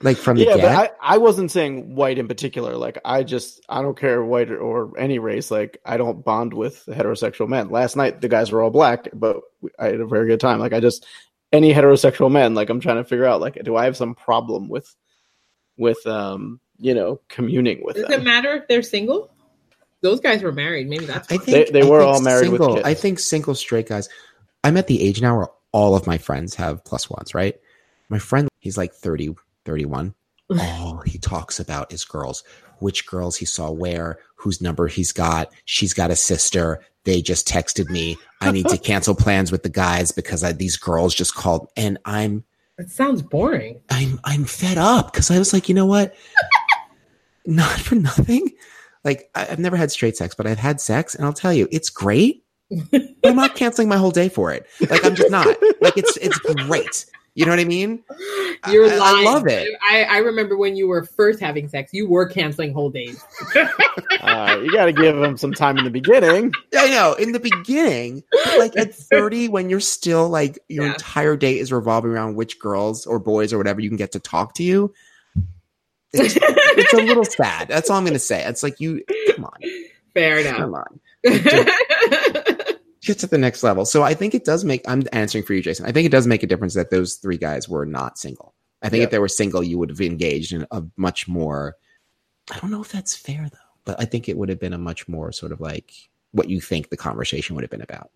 [0.03, 0.63] Like from the yeah, get.
[0.63, 2.75] but I, I wasn't saying white in particular.
[2.77, 5.51] Like I just, I don't care white or, or any race.
[5.51, 7.69] Like I don't bond with heterosexual men.
[7.69, 9.43] Last night the guys were all black, but
[9.79, 10.59] I had a very good time.
[10.59, 11.07] Like I just,
[11.53, 14.69] any heterosexual men, like I'm trying to figure out, like, do I have some problem
[14.69, 14.95] with,
[15.77, 18.21] with, um, you know, communing with Does them?
[18.21, 19.31] it matter if they're single?
[20.03, 20.89] Those guys were married.
[20.89, 22.87] Maybe that's I think They- they were think all married with single, kids.
[22.89, 24.09] I think single straight guys.
[24.65, 27.57] I'm at the age now where all of my friends have plus ones, right?
[28.09, 29.35] My friend, he's like 30,
[29.65, 30.15] 31.
[30.59, 32.43] All he talks about is girls,
[32.81, 35.53] which girls he saw where, whose number he's got.
[35.65, 36.81] She's got a sister.
[37.05, 38.17] They just texted me.
[38.41, 41.99] I need to cancel plans with the guys because I, these girls just called, and
[42.05, 42.43] I'm
[42.79, 43.81] It sounds boring.
[43.91, 46.17] I'm I'm fed up because I was like, you know what?
[47.47, 48.51] Not for nothing.
[49.05, 51.69] Like I, I've never had straight sex, but I've had sex, and I'll tell you,
[51.71, 52.45] it's great.
[52.91, 54.67] but I'm not canceling my whole day for it.
[54.89, 55.47] Like I'm just not.
[55.81, 57.07] Like it's it's great.
[57.37, 58.03] You know what I mean?
[58.69, 59.69] You're I- I love it.
[59.89, 63.25] I, I remember when you were first having sex, you were canceling whole days.
[64.21, 66.53] Uh, you got to give them some time in the beginning.
[66.77, 68.23] I know in the beginning,
[68.59, 70.93] like at 30, when you're still like your Yeah.
[70.93, 74.21] entire day is revolving around which girls or boys or whatever you can get to
[74.21, 74.93] talk to you.
[76.13, 77.69] It's, it's a little sad.
[77.69, 78.45] That's all I'm gonna say.
[78.45, 79.03] It's like you
[79.35, 79.59] come on,
[80.15, 81.01] Fair come on.
[83.03, 83.85] get to the next level.
[83.85, 84.83] So I think it does make.
[84.89, 85.87] I'm answering for you, Jason.
[85.87, 88.55] I think it does make a difference that those three guys were not single.
[88.83, 89.05] I think Yeah.
[89.05, 91.77] if they were single, you would have engaged in a much more.
[92.51, 94.79] I don't know if that's fair though, but I think it would have been a
[94.79, 95.93] much more sort of like
[96.33, 98.11] what you think the conversation would have been about.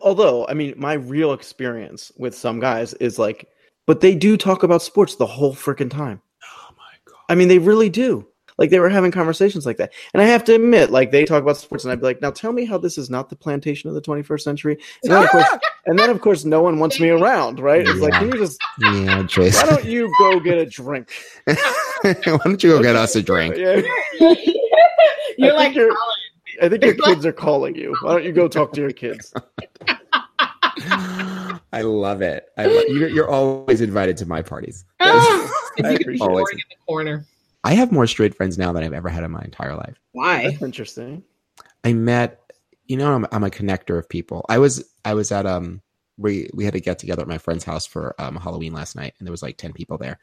[0.00, 3.48] Although, I mean, my real experience with some guys is like,
[3.86, 6.20] but they do talk about sports the whole freaking time.
[7.28, 7.34] My god!
[7.34, 8.26] I mean, they really do.
[8.58, 11.42] Like they were having conversations like that, and I have to admit, like they talk
[11.42, 13.88] about sports, and I'd be like, "Now tell me how this is not the plantation
[13.88, 15.46] of the 21st century." And then, of course,
[15.86, 17.80] and then, of course, no one wants me around, right?
[17.80, 18.60] It's like, can you just?
[18.78, 21.10] Yeah, Why don't you go get a drink?
[21.44, 23.56] Why don't you go get us a drink?
[23.56, 23.80] Yeah,
[25.38, 25.96] You're like, you're-
[26.60, 27.96] I think your kids are calling you.
[28.02, 29.32] Why don't you go talk to your kids?
[31.74, 32.48] I love it.
[32.58, 34.84] I love, you're, you're always invited to my parties.
[35.78, 36.30] I you could be appreciate it.
[36.30, 37.26] boring in the corner.
[37.64, 39.98] I have more straight friends now than I've ever had in my entire life.
[40.12, 40.44] Why?
[40.50, 41.22] That's interesting.
[41.84, 42.40] I met,
[42.86, 44.44] you know, I'm, I'm a connector of people.
[44.48, 45.80] I was, I was at, um,
[46.18, 49.14] we, we had to get together at my friend's house for um, Halloween last night
[49.18, 50.18] and there was like 10 people there.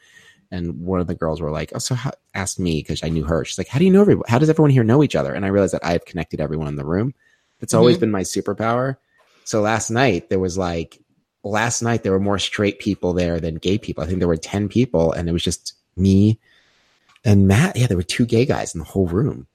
[0.51, 3.23] And one of the girls were like, oh, so how, asked me because I knew
[3.23, 3.45] her.
[3.45, 4.25] She's like, how do you know everyone?
[4.27, 5.33] How does everyone here know each other?
[5.33, 7.13] And I realized that I've connected everyone in the room.
[7.59, 8.97] That's always been my superpower.
[9.43, 10.99] So last night there was like,
[11.43, 14.03] last night there were more straight people there than gay people.
[14.03, 16.39] I think there were 10 people and it was just me
[17.23, 17.75] and Matt.
[17.75, 19.47] Yeah, there were two gay guys in the whole room,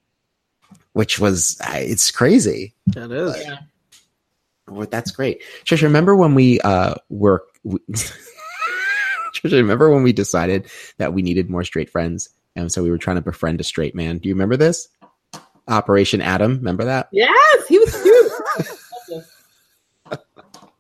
[0.93, 2.75] which was, it's crazy.
[2.89, 3.37] That is.
[3.45, 3.59] Yeah.
[4.69, 5.43] Well, that's great.
[5.65, 11.51] Trish, remember when we uh were we, Trish, remember when we decided that we needed
[11.51, 12.31] more straight friends?
[12.57, 14.19] And so we were trying to befriend a straight man.
[14.19, 14.89] Do you remember this?
[15.69, 17.09] Operation Adam, remember that?
[17.11, 17.84] Yes, he was cute.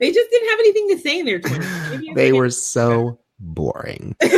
[0.00, 2.00] They just didn't have anything to say in their 20s.
[2.14, 4.14] They were so boring.
[4.22, 4.37] so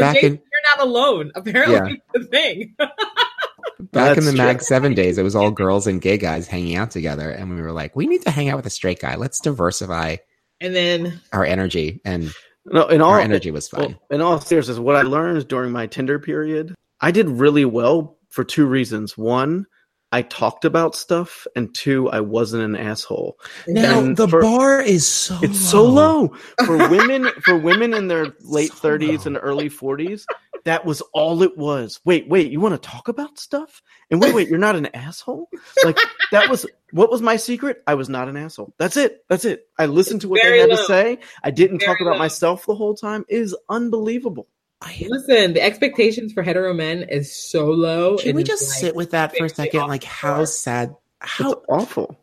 [0.00, 1.32] back Jason, in- you're not alone.
[1.34, 1.96] Apparently, Yeah.
[2.20, 2.74] the thing.
[2.78, 6.76] Back in That's the Mag 7 days, it was all girls and gay guys hanging
[6.76, 7.30] out together.
[7.30, 9.16] And we were like, we need to hang out with a straight guy.
[9.16, 10.16] Let's diversify
[10.60, 12.00] And then our energy.
[12.04, 12.32] And
[12.64, 13.88] no, in all our energy was fine.
[13.88, 18.18] Well, in all seriousness, what I learned during my Tinder period, I did really well
[18.30, 19.18] for two reasons.
[19.18, 19.66] One,
[20.12, 23.38] I talked about stuff, and two, I wasn't an asshole.
[23.66, 26.28] now, and the for- bar is so It's so low
[26.66, 27.28] for women.
[27.42, 29.28] For women in their late thirties low.
[29.28, 30.26] and early forties,
[30.64, 31.98] that was all it was.
[32.04, 33.82] Wait, wait, you want to talk about stuff?
[34.10, 35.48] And wait, wait, you're not an asshole.
[35.84, 35.98] Like
[36.30, 37.82] that was what was my secret?
[37.86, 38.74] I was not an asshole.
[38.78, 39.24] That's it.
[39.30, 39.66] That's it.
[39.78, 40.76] I listened to what they had low.
[40.76, 41.18] to say.
[41.42, 42.18] I didn't talk about low.
[42.18, 43.24] myself the whole time.
[43.28, 44.46] It is unbelievable.
[44.84, 48.16] I- listen, the expectations for hetero men is so low.
[48.18, 49.80] Can we just like- sit with that for a second?
[49.80, 50.46] off Like how floor.
[50.46, 52.18] sad It's how awful.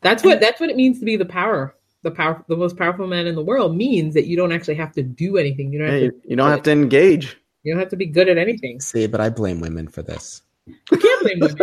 [0.00, 1.74] That's what that's what it means to be the power.
[2.02, 4.92] The power the most powerful man in the world means that you don't actually have
[4.92, 5.72] to do anything.
[5.72, 7.36] You don't Yeah, have you, to you don't have to engage.
[7.62, 8.80] you don't have to be good at anything.
[8.80, 10.42] see, but I blame women for this.
[10.66, 11.56] You can't blame women.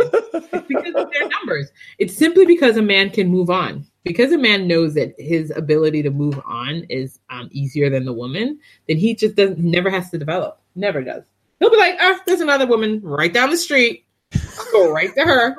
[0.54, 1.72] It's because of their numbers.
[2.00, 3.86] It's simply because a man can move on.
[4.04, 8.14] Because a man knows that his ability to move on is um, easier than the
[8.14, 10.60] woman, then he just doesn't never has to develop.
[10.76, 11.24] Never does.
[11.60, 14.06] He'll be like, oh, there's another woman right down the street.
[14.34, 15.56] I'll go right to her.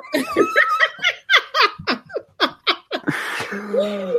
[3.51, 4.13] Uh,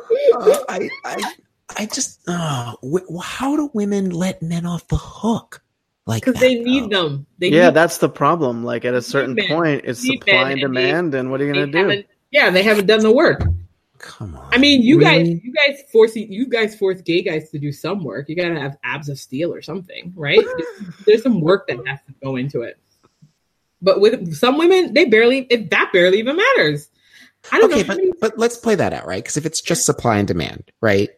[0.68, 1.32] I, I,
[1.77, 5.62] I just, uh, wh- how do women let men off the hook?
[6.06, 7.08] Like Because that, they need though?
[7.08, 7.27] them.
[7.38, 8.64] They yeah, need that's the problem.
[8.64, 11.40] Like at a certain point, it's Need supply men, and and they- demand, and what
[11.40, 12.04] are you gonna do?
[12.31, 13.42] Yeah, they haven't done the work.
[14.05, 14.48] Come on.
[14.52, 18.05] I mean, you guys, you guys force you guys force gay guys to do some
[18.05, 18.29] work.
[18.29, 20.44] You gotta have abs of steel or something, right?
[20.44, 22.79] There's- There's some work that has to go into it.
[23.81, 26.88] But with some women, they barely it, that barely even matters.
[27.50, 27.88] I don't okay, know.
[27.88, 29.23] but many- but let's play that out, right?
[29.23, 31.11] Because if it's just supply and demand, right?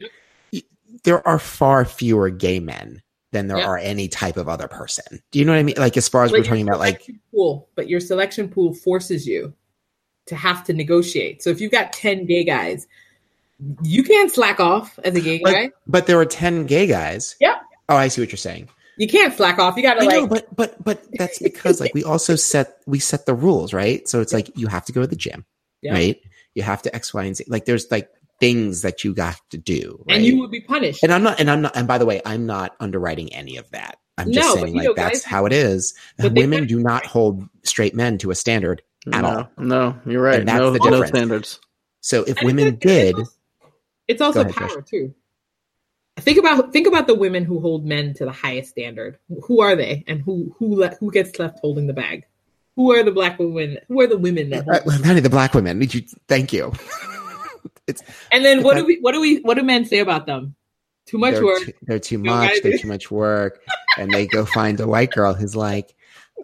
[0.53, 0.63] y-
[1.03, 3.69] There are far fewer gay men than there Yep.
[3.69, 5.21] are any type of other person.
[5.33, 5.75] Do you know what I mean?
[5.77, 8.73] Like as far as but we're talking about, like selection pool, but your selection pool
[8.75, 9.53] forces you
[10.27, 11.43] to have to negotiate.
[11.43, 12.87] So if you've got ten gay guys,
[13.83, 15.71] You can't slack off as a gay But- guy.
[15.87, 17.37] But there are ten gay guys.
[17.41, 17.57] Yep.
[17.89, 18.69] Oh, I see what you're saying.
[18.99, 19.77] You can't slack off.
[19.77, 20.15] You gotta I like.
[20.17, 24.07] know, but but but that's because like we also set we set the rules, right?
[24.09, 25.45] So it's like you have to go to the gym,
[25.83, 25.93] Yeah.
[25.93, 26.21] right?
[26.55, 27.45] You have to X, Y, and Z.
[27.49, 28.11] Like there's like
[28.41, 30.17] things that you got to do, right?
[30.17, 31.03] and you would be punished.
[31.03, 33.71] And I'm not, and I'm not, and by the way, I'm not underwriting any of
[33.71, 33.99] that.
[34.19, 35.95] I'm just No, saying, like, know, that's guys- how it is.
[36.19, 39.51] Women do not hold straight men to a standard at no, all.
[39.59, 40.41] No, you're right.
[40.41, 41.61] And that's no, the no standards.
[42.01, 43.39] So if And women it's- did, it's,
[44.09, 44.89] it's also ahead, power Trish.
[44.89, 45.15] too.
[46.19, 49.19] Think about think about the women who hold men to the highest standard.
[49.45, 52.25] Who are they, and who who le- who gets left holding the bag?
[52.77, 53.79] Who are the black women?
[53.89, 54.67] Who are the women that?
[54.67, 56.73] uh, Hold honey, the black women, did you, thank you.
[57.87, 58.03] it's
[58.33, 60.55] and then what that- do we what do we what do men say about them?
[61.07, 61.63] Too much they're work.
[61.65, 62.63] Too, they're too much.
[62.63, 63.61] They're too much work,
[63.99, 65.95] and they go find a white girl who's like,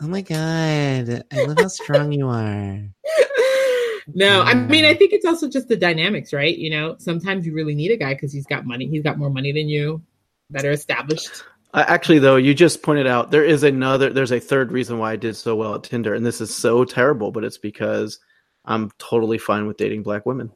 [0.00, 2.78] "Oh my god, I love how strong you are."
[4.14, 6.56] no, I mean I think it's also just the dynamics, right?
[6.56, 8.86] You know, sometimes you really need a guy because he's got money.
[8.86, 10.02] He's got more money than you,
[10.50, 11.44] better established.
[11.74, 14.12] Uh, actually, though, you just pointed out there is another.
[14.12, 16.84] There's a third reason why I did so well at Tinder, and this is so
[16.84, 18.18] terrible, but it's because
[18.64, 20.52] I'm totally fine with dating black women.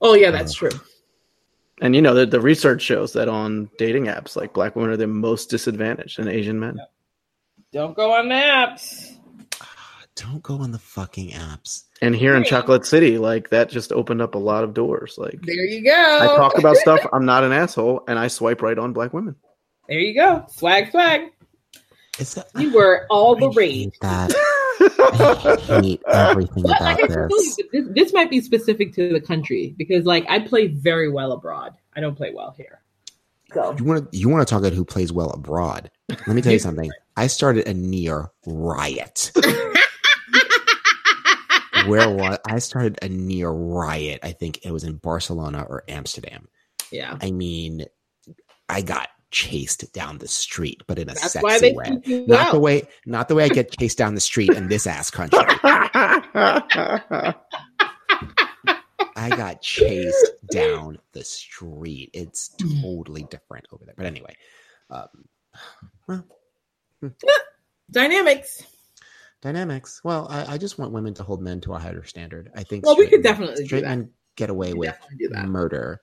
[0.00, 0.70] Oh yeah, that's true.
[1.80, 4.96] And you know, the, the research shows that on dating apps, like black women are
[4.96, 6.80] the most disadvantaged and Asian men.
[7.72, 9.14] Don't go on the apps.
[10.14, 11.84] Don't go on the fucking apps.
[12.02, 15.14] And here in Chocolate City, like that just opened up a lot of doors.
[15.18, 16.18] Like There you go.
[16.22, 17.00] I talk about stuff.
[17.12, 19.36] I'm not an asshole, and I swipe right on black women.
[19.88, 20.44] There you go.
[20.48, 21.30] Swag, swag.
[22.18, 23.74] It's a, You were all the I rage.
[23.84, 24.34] hate that.
[25.70, 27.56] I hate everything But about like I told this.
[27.72, 31.74] this, this might be specific to the country because, like, I play very well abroad.
[31.96, 32.80] I don't play well here.
[33.54, 35.90] So You want to you want to talk about who plays well abroad?
[36.08, 36.90] Let me tell you something.
[37.16, 39.32] I started a near riot.
[41.86, 44.20] Where was I started a near riot?
[44.22, 46.48] I think it was in Barcelona or Amsterdam.
[46.92, 47.86] yeah, I mean,
[48.68, 52.24] I got chased down the street, but in a that's sexy way.
[52.26, 52.52] Not out.
[52.52, 55.38] the way, not the way I get chased down the street in this ass country.
[59.18, 62.10] I got chased down the street.
[62.14, 63.94] It's totally different over there.
[63.96, 64.36] But anyway,
[64.90, 65.08] um,
[66.06, 66.24] well,
[67.90, 68.62] Dynamics.
[69.40, 70.00] dynamics.
[70.04, 72.50] Well, I, I just want women to hold men to a higher standard.
[72.54, 72.86] I think.
[72.86, 75.46] Well, we could men- definitely straight men get away with definitely do that.
[75.46, 76.00] murder,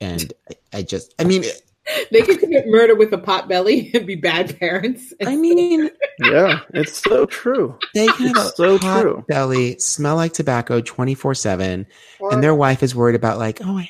[0.00, 1.44] and I, I just, I mean,
[2.10, 5.14] They could commit murder with a pot belly and be bad parents.
[5.26, 7.78] I mean, yeah, it's so true.
[7.94, 9.24] they can have a It's so hot true.
[9.28, 11.86] belly, smell like tobacco, twenty four seven,
[12.20, 13.88] and their wife is worried about like, oh, I,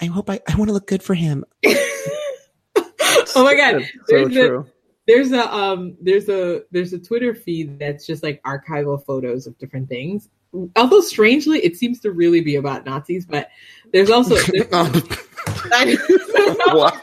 [0.00, 1.44] I hope I, I want to look good for him.
[1.66, 4.66] oh my god, It's so there's a, true.
[5.06, 9.56] there's a um there's a there's a Twitter feed that's just like archival photos of
[9.58, 10.28] different things.
[10.76, 13.50] Although strangely, it seems to really be about Nazis, but
[13.92, 15.18] there's also there's, I,
[16.74, 17.02] What?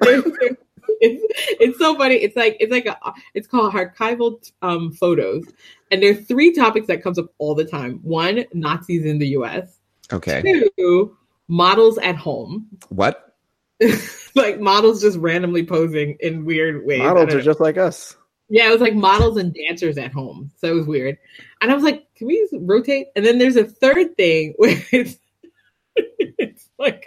[0.00, 0.56] There's- there's-
[1.00, 1.22] it's,
[1.60, 2.16] it's so funny.
[2.16, 2.96] It's like it's like a
[3.34, 5.44] it's called archival um, photos,
[5.90, 8.00] and there are three topics that comes up all the time.
[8.02, 9.78] One, Nazis in the U.S.
[10.12, 11.16] okay, Two,
[11.48, 13.34] models at home, what?
[14.34, 17.00] like models just randomly posing in weird ways.
[17.00, 17.42] Models are know.
[17.42, 18.16] just like us.
[18.50, 20.52] Yeah, it was like models and dancers at home.
[20.58, 21.18] So it was weird.
[21.60, 23.06] And I was like, can we just rotate?
[23.16, 25.18] And then there's a third thing where it's,
[25.96, 26.43] it's
[26.78, 27.04] like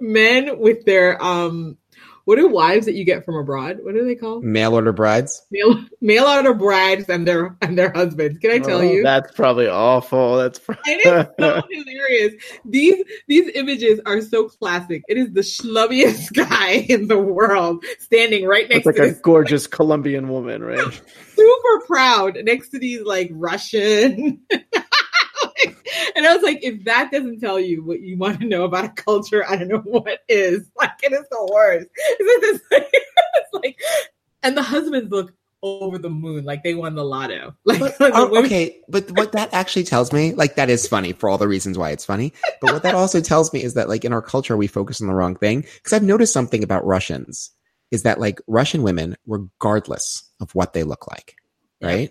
[0.00, 1.76] men with their um
[2.24, 3.78] what are wives that you get from abroad?
[3.82, 4.42] What are they called?
[4.42, 5.46] Mail order brides.
[5.52, 8.40] Mail mail order brides and their and their husbands.
[8.40, 9.04] Can I tell Oh, you?
[9.04, 10.36] That's probably awful.
[10.36, 12.42] That's pro- It is so hilarious.
[12.64, 15.04] These these images are so classic.
[15.08, 19.06] It is the schlubbiest guy in the world standing right next it's like to a
[19.06, 21.00] this gorgeous Colombian woman, right?
[21.36, 24.40] super proud next to these like Russian.
[26.16, 28.84] And I was like, if that doesn't tell you what you want to know about
[28.84, 30.68] a culture, I don't know what is.
[30.76, 31.86] Like, it is the worst.
[31.96, 33.78] It's like, it's like
[34.42, 37.54] and the husbands look over the moon, like they won the lotto.
[37.64, 41.12] Like, But, the oh, okay, but what that actually tells me, like that is funny
[41.12, 42.32] for all the reasons why it's funny.
[42.60, 45.08] But what that also tells me is that like in our culture we focus on
[45.08, 45.62] the wrong thing.
[45.62, 47.50] Because I've noticed something about Russians
[47.90, 51.36] is that like Russian women, regardless of what they look like,
[51.80, 51.88] Yeah.
[51.88, 52.10] right,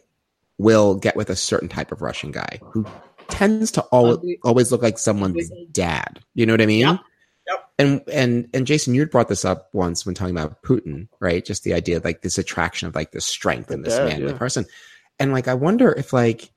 [0.58, 2.86] will get with a certain type of Russian guy who
[3.30, 4.40] tends to al- Ugly.
[4.44, 6.20] always look like someone's dad.
[6.34, 6.82] You know what I mean?
[6.82, 7.00] Yep.
[7.48, 7.70] Yep.
[7.78, 11.46] And and and Jason, you brought this up once when talking about Putin, right?
[11.46, 14.32] Just the idea of like this attraction of like the strength in this dad, manly
[14.32, 14.38] yeah.
[14.38, 14.66] person.
[15.20, 16.52] And like I wonder if like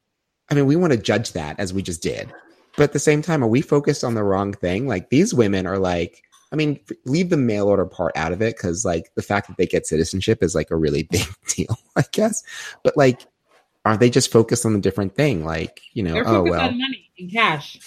[0.50, 2.32] I mean we want to judge that as we just did.
[2.76, 4.86] But at the same time, are we focused on the wrong thing?
[4.86, 8.56] Like these women are like I mean, leave the mail order part out of it
[8.56, 12.04] because, like, the fact that they get citizenship is like a really big deal, I
[12.12, 12.42] guess.
[12.82, 13.26] But like,
[13.88, 15.44] are they just focused on a different thing?
[15.44, 17.78] Like, you know, they're oh well, on money and cash.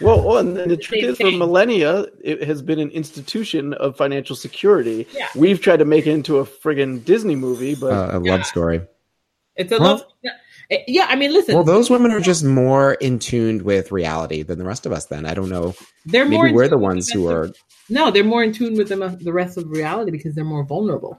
[0.00, 4.36] Well, well, and the truth is, for millennia, it has been an institution of financial
[4.36, 5.06] security.
[5.12, 5.26] Yeah.
[5.34, 8.32] We've tried to make it into a friggin' Disney movie, but Uh, a Yeah.
[8.32, 8.82] love story.
[9.56, 10.04] It's a Well- love.
[10.22, 10.32] Yeah.
[10.86, 11.54] Yeah, I mean, listen.
[11.54, 15.06] Well, those women are just more in tuned with reality than the rest of us.
[15.06, 15.74] Then I don't know.
[16.04, 16.44] they're more.
[16.44, 17.44] Maybe in we're the with ones who are.
[17.44, 17.56] of-
[17.88, 21.18] no, they're more in tune with the the rest of reality because they're more vulnerable.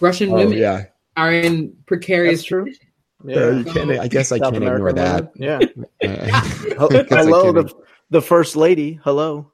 [0.00, 0.84] Russian Oh women yeah,
[1.16, 2.38] are in precarious.
[2.40, 2.64] That's true.
[2.66, 2.86] positions.
[3.24, 3.72] Uh, you yeah.
[3.72, 5.32] can't, I guess I South can't American ignore that.
[5.38, 5.86] women.
[6.00, 6.08] Yeah.
[6.40, 7.72] I Hello, the
[8.10, 8.98] the first lady.
[9.04, 9.50] Hello.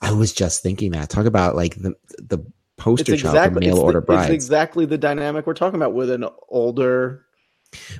[0.00, 1.08] I was just thinking that.
[1.10, 2.48] Talk about like the the It's
[2.78, 4.30] poster child exactly for mail it's, order the, brides.
[4.30, 7.24] it's exactly the dynamic we're talking about with an older.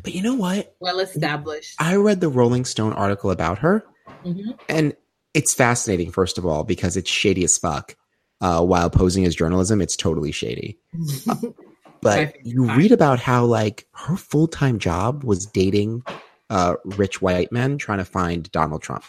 [0.03, 0.75] but you know what?
[0.81, 1.75] Well established.
[1.81, 3.85] I read the Rolling Stone article about her,
[4.25, 4.59] Mhm.
[4.69, 4.97] and
[5.35, 6.11] it's fascinating.
[6.13, 7.97] First of all, because it's shady as fuck.
[8.41, 10.79] Uh, while posing as journalism, it's totally shady.
[12.03, 16.03] But you read about how like her full time job was dating
[16.51, 19.05] uh, rich white men trying to find Donald Trump.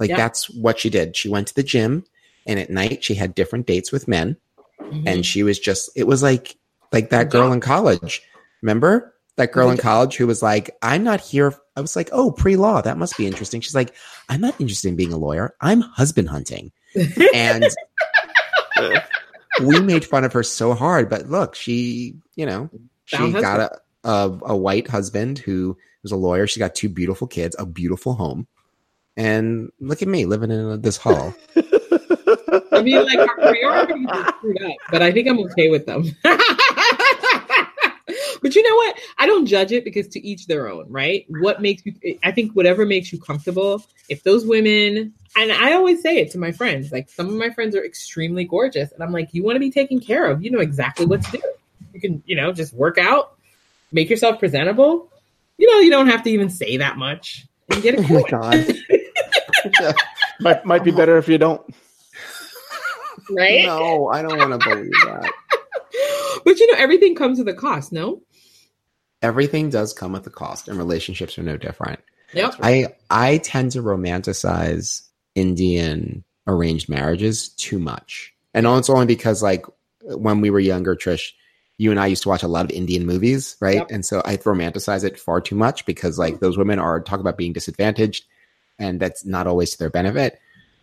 [0.00, 0.16] Like Yeah.
[0.16, 1.16] that's what she did.
[1.16, 2.04] She went to the gym,
[2.46, 4.36] and at night she had different dates with men.
[4.80, 5.04] Mhm.
[5.06, 6.54] and she was just it was like
[6.92, 8.22] like that girl in college
[8.62, 12.30] remember that girl in college who was like i'm not here i was like oh
[12.30, 13.94] pre-law that must be interesting she's like
[14.28, 16.70] i'm not interested in being a lawyer i'm husband hunting
[17.34, 17.64] and
[19.62, 22.68] we made fun of her so hard but look she you know
[23.06, 26.46] she Found got a, a a white husband who was a lawyer.
[26.46, 28.46] She got two beautiful kids a beautiful home.
[29.16, 31.34] And look at me living in this hall.
[32.72, 36.04] I mean, like our priorities are screwed up, but I think I'm okay with them.
[38.46, 39.00] but you know what?
[39.18, 41.26] I don't judge it because to each their own, right?
[41.28, 42.16] What makes you?
[42.22, 43.84] I think whatever makes you comfortable.
[44.08, 47.50] If those women, and I always say it to my friends, like some of my
[47.50, 50.44] friends are extremely gorgeous, and I'm like, you want to be taken care of.
[50.44, 51.42] You know exactly what to do.
[51.92, 53.34] You can, you know, just work out,
[53.90, 55.10] make yourself presentable.
[55.58, 58.30] You know, you don't have to even say that much and get a oh my
[58.30, 59.94] god
[60.40, 60.96] might might be oh.
[60.96, 61.62] better if you don't.
[63.28, 63.66] right?
[63.66, 65.32] no i don't want to believe that
[66.46, 68.22] But you know, everything comes with a cost, no?
[69.22, 72.00] Everything does come with a cost and relationships are no different
[72.34, 72.54] Yep.
[72.62, 75.02] i i tend to romanticize
[75.34, 79.64] indian arranged marriages too much and it's only because like
[80.02, 81.32] when we were younger trish
[81.78, 83.90] you and i used to watch a lot of indian movies right Yep.
[83.90, 87.36] and so i romanticize it far too much because like those women are talk about
[87.36, 88.24] being disadvantaged
[88.78, 90.38] and that's not always to their benefit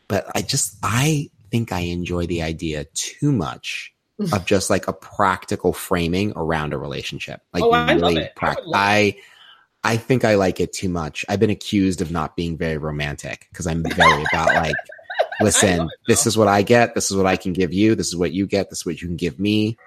[0.08, 3.93] but i just i think i enjoy the idea too much
[4.32, 7.42] of just like a practical framing around a relationship.
[7.54, 8.34] Like Oh, I love really it.
[8.36, 9.18] I prac- would I
[9.84, 11.26] I think I like it too much.
[11.28, 14.76] I've been accused of not being very romantic because I'm very about like,
[15.42, 18.08] listen, it, this is what I get, this is what I can give you, this
[18.08, 19.78] is what you get, this is what you can give me.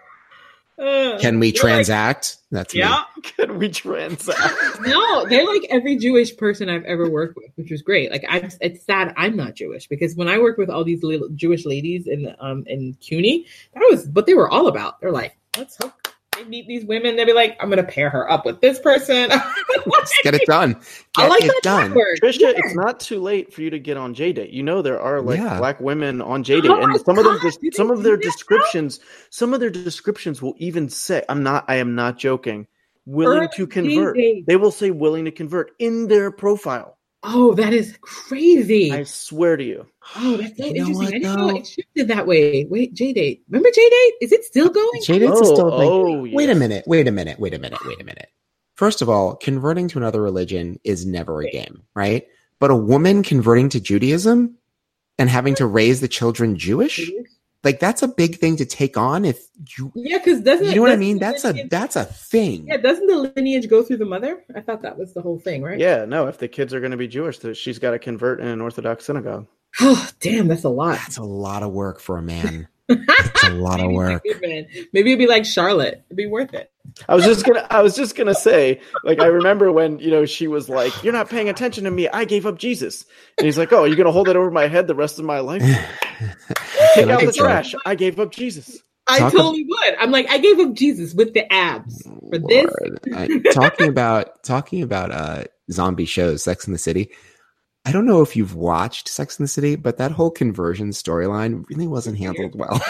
[0.79, 2.37] Uh, Can we they're like- transact?
[2.51, 2.81] That's me.
[2.81, 3.03] yeah.
[3.23, 4.81] Can we transact?
[4.83, 8.11] No, they're like every Jewish person I've ever worked with, which was great.
[8.11, 11.29] Like I'm, it's sad I'm not Jewish because when I worked with all these little
[11.31, 15.01] Jewish ladies in um in CUNY, that was what they were all about.
[15.01, 16.06] They're like, let's hook.
[16.37, 17.17] They meet these women.
[17.17, 19.31] They'd be like, I'm gonna pair her up with this person.
[19.87, 20.75] Let's get it done.
[21.15, 21.95] Get I like it that done.
[21.95, 22.19] word.
[22.23, 22.53] Trisha, Yeah.
[22.57, 24.51] it's not too late for you to get on J Date.
[24.51, 25.59] You know there are like Yeah.
[25.59, 28.03] black women on J Date, Oh and my some of them, just, some of do
[28.03, 28.31] their that now?
[28.31, 32.67] descriptions, some of their descriptions will even say, "I'm not, I am not joking."
[33.07, 34.17] Willing Early to convert.
[34.17, 34.45] dating.
[34.49, 36.96] They will say willing to convert in their profile.
[37.29, 38.93] Oh, that is crazy.
[38.93, 39.87] I swear to you.
[40.17, 40.95] oh, that's so You know interesting.
[40.95, 42.65] what, I didn't know it shifted that way.
[42.71, 43.43] Wait, J Date.
[43.51, 44.13] Remember J Date?
[44.21, 45.01] Is it still going?
[45.03, 47.81] Jada's is Oh, still like, oh, wait a minute, wait a minute, wait a minute,
[47.85, 48.29] wait a minute.
[48.77, 52.25] First of all, converting to another religion is never a game, right?
[52.61, 54.57] But a woman converting to Judaism
[55.19, 57.11] and having to raise the children Jewish,
[57.65, 59.25] like that's a big thing to take on.
[59.25, 59.47] If
[59.77, 61.19] you, Yeah, because doesn't you know what I mean?
[61.19, 62.67] the That's a that's a thing.
[62.69, 64.45] Yeah, doesn't the lineage go through the mother?
[64.55, 65.79] I thought that was the whole thing, right?
[65.79, 66.27] Yeah, no.
[66.27, 68.61] If the kids are going to be Jewish, then she's got to convert in an
[68.61, 69.47] Orthodox synagogue.
[69.79, 70.97] Oh, damn, that's a lot.
[70.97, 72.67] That's a lot of work for a man.
[72.89, 74.23] It's a lot of work.
[74.25, 74.67] it's a good man.
[74.93, 76.03] Maybe it'd be like Charlotte.
[76.07, 76.71] It'd be worth it.
[77.09, 77.67] I was just gonna.
[77.69, 81.13] I was just gonna say, like, I remember when you know she was like, "You're
[81.13, 82.09] not paying attention to me.
[82.09, 83.05] I gave up Jesus,"
[83.39, 85.41] and he's like, "Oh, you're gonna hold that over my head the rest of my
[85.41, 85.63] life?
[86.95, 87.43] Take out the think so.
[87.45, 87.75] trash.
[87.85, 88.79] I gave up Jesus."
[89.09, 89.95] I Talk totally would.
[90.01, 92.75] I'm like, I gave up Jesus with the abs for this.
[93.15, 97.11] I- talking about talking about uh zombie shows, Sex in the City.
[97.87, 101.65] I don't know if you've watched Sex in the City, but that whole conversion storyline
[101.71, 102.83] really wasn't handled well.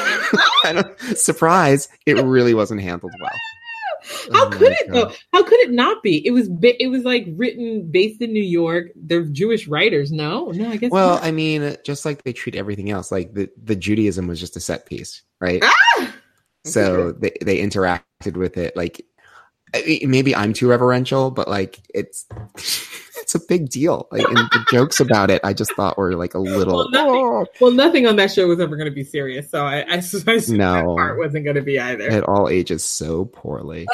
[1.14, 3.30] Surprise, it really wasn't handled well.
[4.32, 5.12] How Oh could it though?
[5.32, 6.26] How could it not be?
[6.26, 8.86] It was it was like written based in New York.
[8.94, 10.12] They're Jewish writers.
[10.12, 10.90] No, no, I guess.
[10.90, 11.24] Well, not.
[11.24, 14.60] I mean, just like they treat everything else, like the, the Judaism was just a
[14.60, 15.62] set piece, right?
[15.62, 16.14] Ah!
[16.64, 19.04] So they, they interacted with it like
[19.74, 22.26] maybe I'm too reverential, but like it's
[23.26, 24.06] it's a big deal.
[24.12, 26.76] Like, and the jokes about it, I just thought were like a little.
[26.76, 29.64] Well, nothing- oh, Well, nothing on that show was ever going to be serious, so
[29.64, 30.22] I, I, I assume
[30.58, 30.94] that No.
[30.94, 32.06] part wasn't going to be either.
[32.08, 33.84] it all ages so poorly.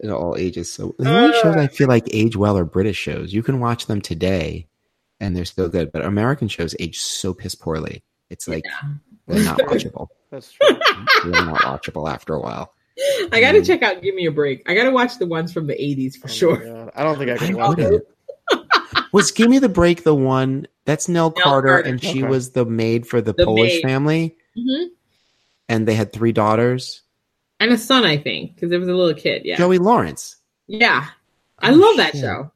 [0.00, 0.94] It all ages so.
[0.98, 3.34] The only shows I feel like age well are British shows.
[3.34, 4.66] You can watch them today,
[5.20, 5.92] and they're still good.
[5.92, 8.02] But American shows age so piss poorly.
[8.30, 8.64] It's like
[9.26, 10.08] they're not watchable.
[10.30, 10.78] That's true.
[11.24, 12.72] They're not watchable after a while.
[13.32, 13.66] I got to Mm.
[13.66, 14.62] check out Give Me a Break.
[14.70, 16.56] I got to watch the ones from the 80s for Oh sure.
[16.64, 16.90] God.
[16.94, 18.02] I don't think I I can watch it.
[19.14, 19.24] Wouldn't.
[19.26, 21.88] Was Give Me the Break the one that's Nell, Carter, Carter.
[21.88, 22.28] and she Okay.
[22.28, 23.82] was the maid for the, The Polish maid.
[23.82, 24.84] family, hmm
[25.70, 27.00] and they had three daughters.
[27.58, 29.42] And a son, I think, because there was a little kid.
[29.46, 29.56] Yeah.
[29.56, 30.36] Joey Lawrence.
[30.66, 31.06] Yeah.
[31.60, 32.20] I Oh, love that shit.
[32.20, 32.52] show.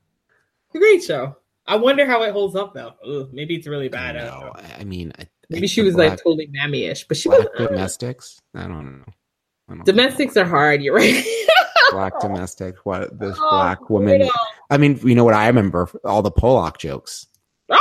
[0.66, 1.36] It's a great show.
[1.66, 2.92] I wonder how it holds up, though.
[3.06, 4.12] Ugh, maybe it's really I bad.
[4.12, 4.46] don't I don't know.
[4.62, 4.68] know.
[4.78, 8.38] I mean, I, Maybe she was black, like totally mammy-ish, but she black was domestics.
[8.54, 9.04] I don't know.
[9.70, 10.82] I don't Domestics are hard.
[10.82, 11.24] You're right.
[11.90, 12.76] black domestic.
[12.84, 14.28] What this Oh, black woman?
[14.68, 14.74] Brutal.
[14.74, 15.88] I mean, you know what I remember?
[16.04, 17.26] All the Polak jokes.
[17.70, 17.78] Ah!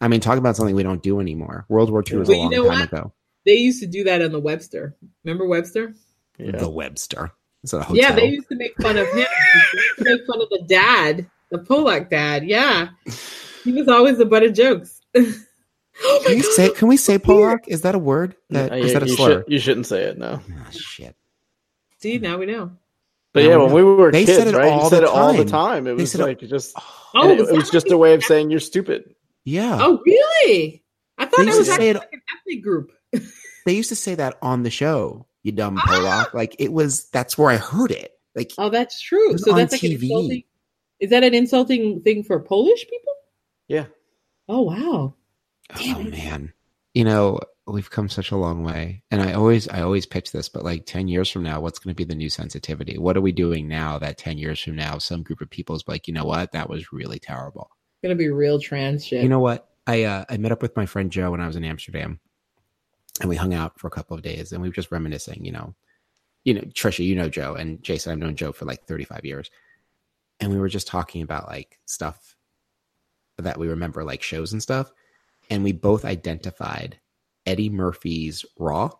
[0.00, 1.66] I mean, talk about something we don't do anymore.
[1.68, 2.92] World War II was But a you long know time what?
[2.92, 3.12] ago.
[3.46, 4.96] They used to do that on the Webster.
[5.24, 5.94] Remember Webster?
[6.38, 7.30] The Webster.
[7.62, 7.96] Is that a hotel?
[7.96, 9.14] Yeah, they used to make fun of him.
[9.16, 12.44] They used to make fun of the dad, the Polak dad.
[12.44, 12.88] Yeah,
[13.64, 15.00] he was always the butt of jokes.
[15.16, 16.70] oh Can we say?
[16.70, 17.60] Can we say Polak?
[17.68, 18.34] Is that a word?
[18.50, 19.28] That Uh, is yeah, that a you, slur?
[19.30, 20.40] should, you shouldn't say it, no.
[20.58, 21.16] Ah, shit.
[21.98, 22.72] See, now we know.
[23.34, 24.70] But yeah, when we were They kids, said it right?
[24.72, 25.84] all you said the it all the time.
[25.84, 25.86] time.
[25.88, 26.72] It was said it- like just
[27.14, 28.28] Oh, and it, is it was just a way of said?
[28.28, 29.14] saying you're stupid.
[29.44, 29.76] Yeah.
[29.80, 30.82] Oh, really?
[31.18, 32.92] I thought They that used was to actually say it- like an ethnic group.
[33.66, 35.26] They used to say that on the show.
[35.42, 35.86] You dumb Ah!
[35.86, 36.34] Polak.
[36.34, 37.06] Like it was.
[37.10, 38.12] That's where I heard it.
[38.34, 39.36] Like Oh, that's true.
[39.38, 40.02] So that's like an TV.
[40.04, 40.42] insulting.
[41.00, 43.12] Is that an insulting thing for Polish people?
[43.68, 43.86] Yeah.
[44.48, 45.14] Oh wow.
[45.80, 46.52] oh man,
[46.94, 49.02] you know we've come such a long way.
[49.10, 51.94] And I always, I always pitch this, but like ten years from now, what's going
[51.94, 52.98] to be the new sensitivity?
[52.98, 55.84] What are we doing now that ten years from now, some group of people is
[55.86, 57.70] like, you know what, that was really terrible.
[58.04, 59.22] It's gonna be real trans shit.
[59.22, 59.70] You know what?
[59.86, 62.20] I uh, I met up with my friend Joe when I was in Amsterdam,
[63.20, 65.44] and we hung out for a couple of days, and we were just reminiscing.
[65.44, 65.74] You know,
[66.44, 68.12] you know, Trisha, you know Joe, and Jason.
[68.12, 69.50] I've known Joe for like thirty five years,
[70.40, 72.36] and we were just talking about like stuff
[73.38, 74.92] that we remember, like shows and stuff,
[75.48, 76.98] and we both identified
[77.46, 78.90] Eddie Murphy's Raw.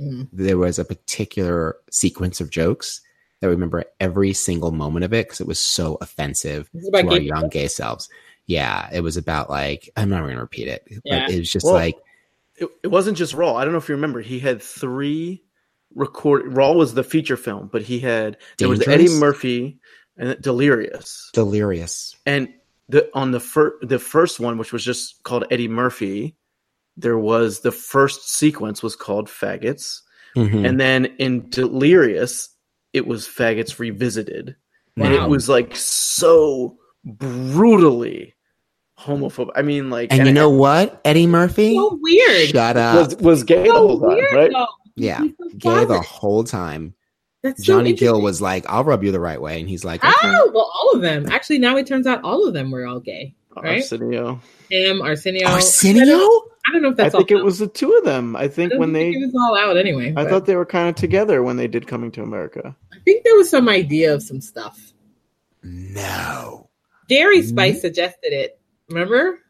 [0.00, 0.28] Mhm.
[0.32, 3.00] There was a particular sequence of jokes
[3.40, 7.02] that I remember every single moment of it because it was so offensive This about
[7.02, 8.08] to our gay young gay selves.
[8.46, 11.26] Yeah, it was about like I'm not going to repeat it, Yeah.
[11.26, 11.96] but it was just Well, like
[12.56, 13.54] It, it wasn't just Raw.
[13.56, 14.20] I don't know if you remember.
[14.20, 15.42] He had three
[15.94, 16.52] record.
[16.56, 19.10] Raw was the feature film, but he had there was Dangerous?
[19.12, 19.78] Eddie Murphy
[20.16, 22.16] and Delirious, delirious.
[22.26, 22.48] and
[22.88, 26.36] the on the first the first one, which was just called Eddie Murphy,
[26.96, 30.00] there was the first sequence was called Faggots,
[30.36, 30.68] Mhm.
[30.68, 32.50] and then in Delirious,
[32.92, 34.56] it was Faggots Revisited,
[34.96, 38.34] and it was like so brutally
[38.98, 39.50] homophobic.
[39.56, 41.74] I mean, like, and you it know what, Eddie Murphy?
[41.74, 42.48] so weird.
[42.50, 42.96] Shut up.
[43.08, 44.50] was was gay the whole time, weird, right?
[44.52, 44.66] though.
[44.96, 46.94] yeah, so gay the whole time.
[47.42, 50.02] That's so Johnny Gill was like, "I'll rub you the right way," and he's like,
[50.02, 50.14] okay.
[50.22, 51.26] Oh, well, all of them.
[51.30, 53.34] Actually, now it turns out all of them were all gay.
[53.54, 53.82] Right?
[53.82, 54.40] Arsenio.
[54.70, 55.46] Him, Arsenio.
[55.48, 56.42] Arsenio.
[56.66, 57.14] I don't know if that's.
[57.14, 58.36] I think all it was the two of them.
[58.36, 60.10] I I think don't when think they, it was all out anyway.
[60.10, 62.74] I but thought they were kind of together when they did Coming to America.
[62.92, 64.92] I think there was some idea of some stuff.
[65.62, 66.70] No.
[67.04, 67.48] Scary Mhm.
[67.48, 68.58] Spice suggested it.
[68.88, 69.40] Remember?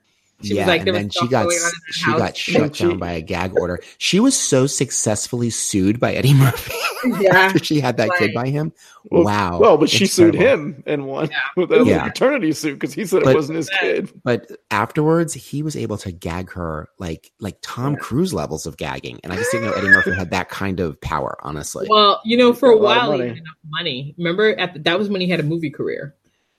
[0.42, 2.18] She yeah, was like, and then she got going on in her she house.
[2.18, 3.80] got shut And she- down by a gag order.
[3.98, 6.74] She was so successfully sued by Eddie Murphy
[7.20, 7.36] Yeah.
[7.36, 8.72] after she had that kid by him.
[9.10, 9.58] Well, wow.
[9.60, 10.64] Well, but she sued terrible.
[10.74, 11.38] him and won Yeah.
[11.56, 12.08] with a Yeah.
[12.08, 14.10] paternity suit because he said But- it wasn't his kid.
[14.22, 17.98] But afterwards, he was able to gag her like like Tom Yeah.
[18.00, 21.00] Cruise levels of gagging, and I just didn't know Eddie Murphy had that kind of
[21.00, 21.38] power.
[21.42, 24.14] Honestly, Well, you know, for a a lot of while he had enough money.
[24.18, 26.14] Remember, at the, that was when he had a movie career.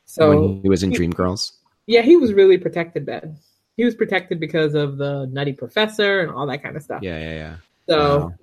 [0.05, 1.51] So when he was in Dreamgirls,
[1.88, 3.38] yeah, he was really protected then.
[3.78, 7.01] He was protected because of the Nutty Professor and all that kind of stuff.
[7.03, 7.55] yeah, yeah, yeah.
[7.89, 8.34] So, Wow.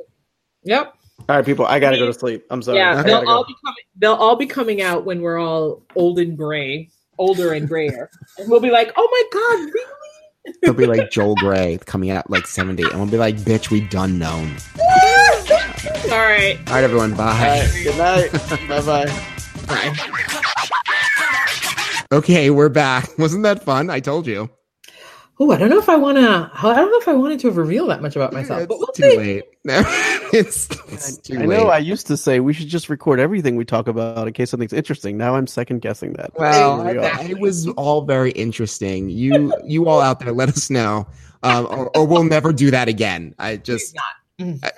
[0.65, 0.95] yep.
[1.29, 2.45] All right, people, I gotta go to sleep.
[2.51, 2.79] I'm sorry.
[2.79, 3.49] yeah, they'll all go.
[3.49, 3.85] be coming.
[3.97, 8.51] They'll all be coming out when we're all old and gray, older and grayer, and
[8.51, 12.47] we'll be like, "Oh my god, really?" He'll be like Joel Grey coming out like
[12.49, 17.39] seventy, and we'll be like, "Bitch, we done known." all right, All right, everyone, bye.
[17.39, 18.33] right, good night.
[18.69, 19.25] bye bye.
[19.69, 19.95] bye.
[22.11, 23.17] Okay, we're back.
[23.17, 23.89] Wasn't that fun?
[23.91, 24.51] I told you.
[25.41, 26.51] Oh, I don't know if I want to.
[26.55, 28.69] I don't know if I wanted to reveal that much about myself.
[28.69, 29.17] but we'll it's too see.
[29.17, 29.45] late.
[30.33, 31.59] it's, it's too I late.
[31.59, 34.51] know I used to say we should just record everything we talk about in case
[34.51, 35.17] something's interesting.
[35.17, 36.33] Now I'm second guessing that.
[36.39, 37.23] Well, Here we are.
[37.23, 39.09] it was all very interesting.
[39.09, 41.07] You, you all out there, let us know,
[41.43, 43.35] um, or, or we'll never do that again.
[43.39, 43.97] I just,
[44.39, 44.73] Not.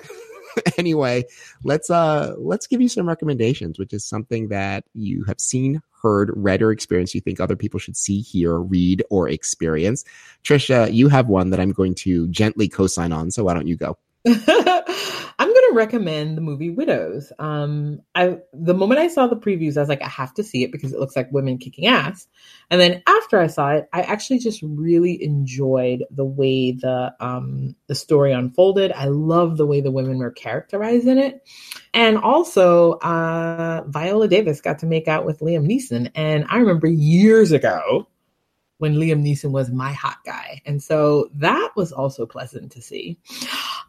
[0.77, 1.25] anyway,
[1.65, 6.31] let's uh let's give you some recommendations, which is something that you have seen, heard,
[6.35, 7.15] read, or experienced.
[7.15, 10.05] You think other people should see, hear, read, or experience.
[10.43, 13.31] Trisha, you have one that I'm going to gently co-sign on.
[13.31, 13.97] So why don't you go?
[14.27, 17.31] I'm going to recommend the movie Widows.
[17.37, 20.63] Um, I the moment I saw the previews, I was like, I have to see
[20.63, 22.27] it because it looks like women kicking ass.
[22.71, 27.75] And then after I saw it, I actually just really enjoyed the way the um,
[27.85, 28.91] the story unfolded.
[28.93, 31.47] I love the way the women were characterized in it,
[31.93, 36.09] and also uh, Viola Davis got to make out with Liam Neeson.
[36.15, 38.07] And I remember years ago
[38.77, 40.61] when Liam Neeson was my hot guy.
[40.65, 43.17] And so that was also pleasant to see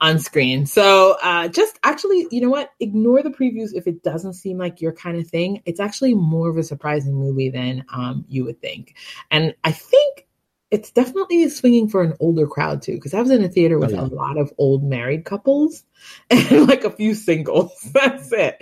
[0.01, 0.67] on screen.
[0.67, 2.73] So uh, just actually, you know what?
[2.81, 5.63] Ignore the previews if it doesn't seem like your kind of thing.
[5.65, 8.95] It's actually more of a surprising movie than um, you would think.
[9.31, 10.27] And I think
[10.71, 13.93] it's definitely swinging for an older crowd too, because I was in a theater with
[13.93, 14.03] oh, yeah.
[14.03, 15.85] a lot of old married couples
[16.31, 17.73] and like a few singles.
[17.93, 18.57] That's it.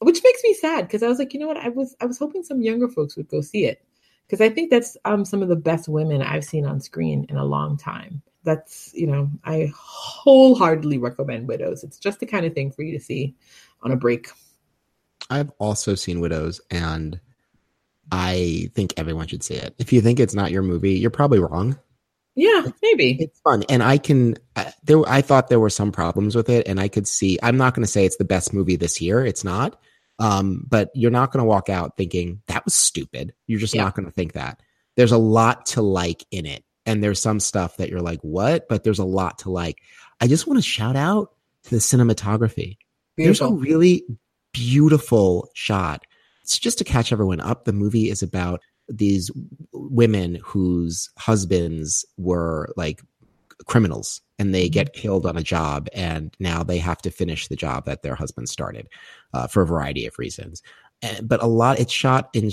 [0.00, 1.58] Which makes me sad because I was like, you know what?
[1.58, 3.84] I was I was hoping some younger folks would go see it
[4.30, 7.36] because I think that's um, some of the best women I've seen on screen in
[7.36, 8.22] a long time.
[8.44, 11.82] That's, you know, I wholeheartedly recommend Widows.
[11.82, 13.34] It's just the kind of thing for you to see
[13.82, 14.28] on a break.
[15.30, 17.18] I've also seen Widows and
[18.12, 19.74] I think everyone should see it.
[19.78, 21.76] If you think it's not your movie, you're probably wrong.
[22.36, 23.16] Yeah, maybe.
[23.18, 23.64] It's fun.
[23.68, 26.86] And I can I, there I thought there were some problems with it and I
[26.86, 29.26] could see I'm not going to say it's the best movie this year.
[29.26, 29.80] It's not
[30.20, 33.32] um, but you're not going to walk out thinking that was stupid.
[33.46, 33.84] You're just yeah.
[33.84, 34.60] not going to think that.
[34.96, 36.62] There's a lot to like in it.
[36.86, 38.68] And there's some stuff that you're like, what?
[38.68, 39.78] But there's a lot to like.
[40.20, 41.32] I just want to shout out
[41.64, 42.76] to the cinematography.
[43.16, 43.50] Beautiful.
[43.50, 44.04] There's a really
[44.52, 46.04] beautiful shot.
[46.42, 47.64] It's just to catch everyone up.
[47.64, 49.30] The movie is about these
[49.72, 53.00] women whose husbands were like
[53.66, 57.56] criminals and they get killed on a job and now they have to finish the
[57.56, 58.88] job that their husband started
[59.34, 60.62] uh, for a variety of reasons.
[61.02, 62.50] And, but a lot it's shot in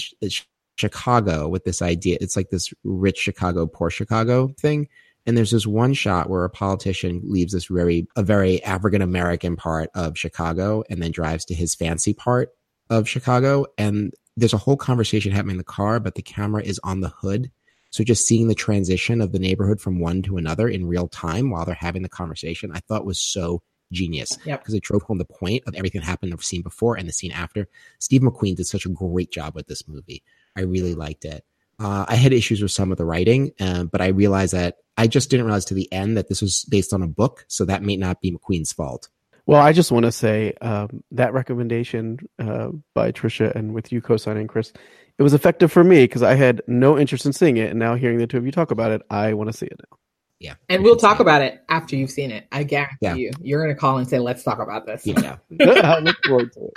[0.76, 4.90] chicago with this idea it's like this rich chicago poor chicago thing.
[5.26, 9.56] And there's this one shot where a politician leaves this very a very african american
[9.56, 12.50] part of chicago and then drives to his fancy part
[12.90, 13.66] of chicago.
[13.78, 17.14] And there's a whole conversation happening in the car but the camera is on the
[17.22, 17.50] hood
[17.98, 21.50] so just seeing the transition of the neighborhood from one to another in real time
[21.50, 24.62] while they're having the conversation, I thought was so genius yep.
[24.62, 27.12] because it drove home the point of everything that happened the scene before and the
[27.14, 27.68] scene after.
[27.98, 30.22] Steve McQueen did such a great job with this movie.
[30.56, 31.44] I really liked it.
[31.80, 35.08] Uh, I had issues with some of the writing, uh, but I realized that I
[35.08, 37.82] just didn't realize to the end that this was based on a book, so that
[37.82, 39.10] may not be McQueen's fault.
[39.48, 44.02] Well, I just want to say um, that recommendation uh, by Trisha and with you
[44.02, 44.72] co-signing Chris
[45.18, 47.96] it was effective for me because I had no interest in seeing it, and now
[47.96, 49.98] hearing the two of you talk about it, I want to see it now.
[50.40, 52.48] Yeah, and we'll talk about it after you've seen it.
[52.52, 53.16] I guarantee yeah.
[53.16, 56.54] you, you're going to call and say, "Let's talk about this." Yeah, I look forward
[56.54, 56.74] to it.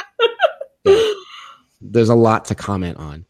[0.84, 1.12] Yeah.
[1.82, 3.26] There's a lot to comment on,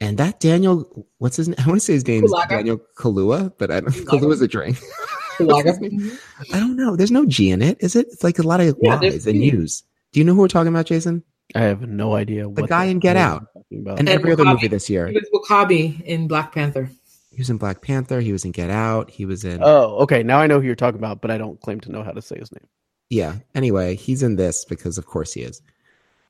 [0.00, 1.56] and that Daniel, what's his name?
[1.62, 3.92] I want to say his name is Daniel Kaluuya, but I don't.
[3.92, 4.78] Kaluuya is a drink.
[5.40, 6.96] I don't know.
[6.96, 8.06] There's no G in it, is it?
[8.10, 9.82] It's like a lot of yeah, Y's and U's.
[10.12, 11.24] Do you know who we're talking about, Jason?
[11.54, 12.48] I have no idea.
[12.48, 14.32] The guy in Get Out and, and every W'Kabi.
[14.32, 15.08] other movie this year.
[15.08, 16.90] He was W'Kabi in Black Panther.
[17.30, 18.20] He was in Black Panther.
[18.20, 19.10] He was in Get Out.
[19.10, 19.60] He was in.
[19.62, 20.22] Oh, okay.
[20.22, 22.22] Now I know who you're talking about, but I don't claim to know how to
[22.22, 22.66] say his name.
[23.10, 23.36] Yeah.
[23.54, 25.60] Anyway, he's in this because, of course, he is.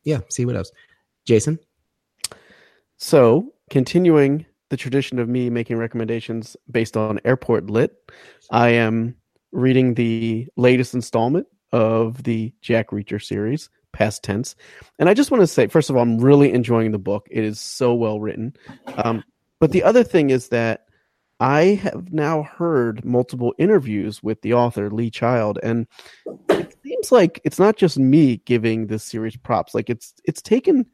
[0.02, 0.20] Yeah.
[0.28, 0.72] See what else,
[1.24, 1.58] Jason.
[2.96, 7.94] So, continuing the tradition of me making recommendations based on Airport Lit,
[8.50, 9.14] I am
[9.52, 14.54] reading the latest installment of the Jack Reacher series, past tense.
[14.98, 17.26] And I just want to say, first of all, I'm really enjoying the book.
[17.30, 18.54] It is so well written.
[18.98, 19.24] Um,
[19.60, 20.86] but the other thing is that
[21.40, 25.86] I have now heard multiple interviews with the author, Lee Child, and
[26.50, 29.74] it seems like it's not just me giving this series props.
[29.74, 30.86] Like it's it's taken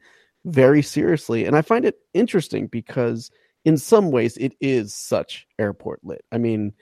[0.45, 1.45] very seriously.
[1.45, 3.29] And I find it interesting because
[3.65, 6.25] in some ways it is such airport lit.
[6.31, 6.73] I mean,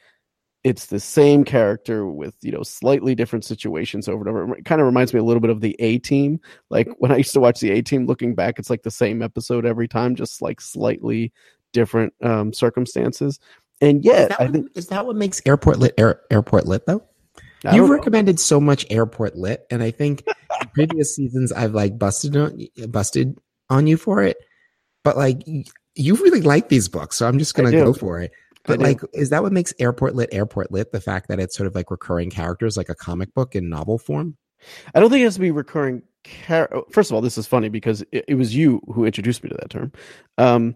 [0.70, 4.56] it's the same character with you know slightly different situations over and over.
[4.56, 6.40] It kind of reminds me a little bit of the A Team.
[6.70, 9.24] Like when I used to watch the A Team, looking back, it's like the same
[9.24, 11.34] episode every time, just like slightly
[11.74, 13.40] different um, circumstances.
[13.82, 17.04] And yet, I think is that what makes Airport Lit air, Airport Lit though.
[17.74, 18.42] You recommended know.
[18.42, 20.24] so much Airport Lit, and I think
[20.74, 22.60] previous seasons I've like busted on
[22.90, 23.38] busted
[23.72, 24.38] on you for it.
[25.04, 25.42] But like
[25.96, 28.32] you really like these books, so I'm just gonna go for it.
[28.70, 30.92] But like, is that what makes Airport Lit Airport Lit?
[30.92, 33.98] The fact that it's sort of like recurring characters, like a comic book in novel
[34.00, 34.38] form.
[34.94, 36.04] I don't think it has to be recurring.
[36.26, 39.44] Char- oh, First of all, this is funny because it, it, was you who introduced
[39.44, 39.92] me to that term.
[40.38, 40.76] Um,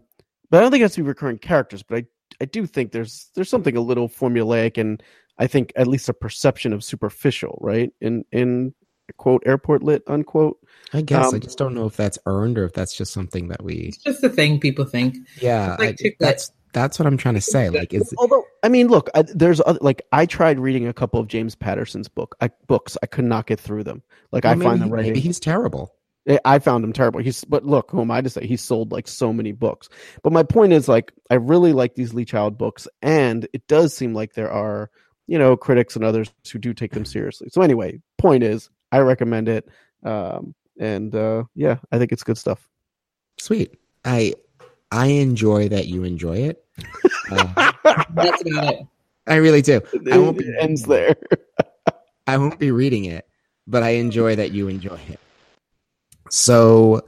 [0.50, 1.84] but I don't think it has to be recurring characters.
[1.84, 2.06] But I,
[2.42, 5.02] I do think there's there's something a little formulaic, and
[5.38, 7.92] I think at least a perception of superficial, right?
[8.02, 8.74] In in
[9.18, 10.58] quote airport lit unquote.
[10.94, 13.50] I guess I Um, just don't know if that's earned or if that's just something
[13.50, 13.74] that we.
[13.90, 15.18] It's just a thing people think.
[15.42, 16.20] Yeah, It's like I- chick lit.
[16.20, 17.70] that's that's what I'm trying to say.
[17.70, 21.20] Like, is Although I mean, look, I, there's other, like I tried reading a couple
[21.20, 22.98] of James Patterson's book I, books.
[23.02, 24.02] I could not get through them.
[24.32, 25.94] Like I well, find maybe, the maybe he's terrible.
[26.28, 27.20] I- I found him terrible.
[27.22, 28.46] He's but look, who am I to say?
[28.46, 29.90] He sold like so many books.
[30.24, 33.94] But my point is like I really like these Lee Child books, and it does
[33.94, 34.90] seem like there are
[35.28, 37.50] you know critics and others who do take them seriously.
[37.52, 39.68] So anyway, point is I recommend it,
[40.04, 42.70] um, and uh, yeah, I think it's good stuff.
[43.38, 43.76] Sweet.
[44.06, 44.34] I
[44.92, 46.63] I enjoy that you enjoy it.
[47.32, 47.72] Uh,
[48.14, 48.88] That's about it.
[49.28, 49.82] I really do.
[50.12, 51.16] I won't it be ends there.
[52.28, 53.28] I won't be reading it,
[53.68, 55.20] but I enjoy that you enjoy it.
[56.30, 57.06] So,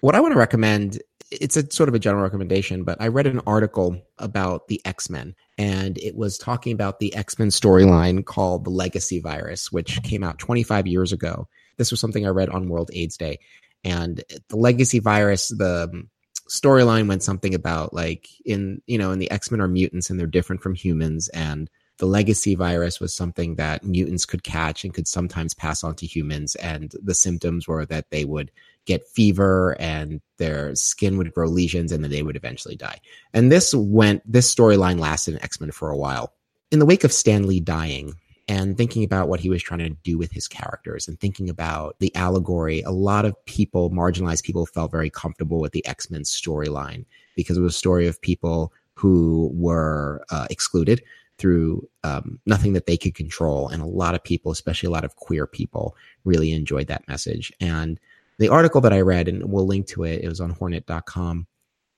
[0.00, 1.00] what I want to recommend,
[1.30, 5.10] it's a sort of a general recommendation, but I read an article about the X
[5.10, 10.02] Men, and it was talking about the X Men storyline called the Legacy Virus, which
[10.02, 11.48] came out 25 years ago.
[11.76, 13.38] This was something I read on World AIDS Day.
[13.84, 16.06] And the Legacy Virus, the
[16.48, 20.18] storyline went something about like in, you know, in the X Men are mutants and
[20.18, 21.28] they're different from humans.
[21.28, 25.94] And the legacy virus was something that mutants could catch and could sometimes pass on
[25.96, 26.54] to humans.
[26.56, 28.50] And the symptoms were that they would
[28.84, 33.00] get fever and their skin would grow lesions and then they would eventually die.
[33.32, 36.34] And this went, this storyline lasted in X Men for a while.
[36.70, 38.14] In the wake of Stan Lee dying,
[38.48, 41.96] and thinking about what he was trying to do with his characters and thinking about
[41.98, 46.22] the allegory, a lot of people, marginalized people, felt very comfortable with the X Men
[46.22, 47.04] storyline
[47.36, 51.02] because it was a story of people who were uh, excluded
[51.38, 53.68] through um, nothing that they could control.
[53.68, 57.52] And a lot of people, especially a lot of queer people, really enjoyed that message.
[57.60, 57.98] And
[58.38, 61.46] the article that I read, and we'll link to it, it was on hornet.com.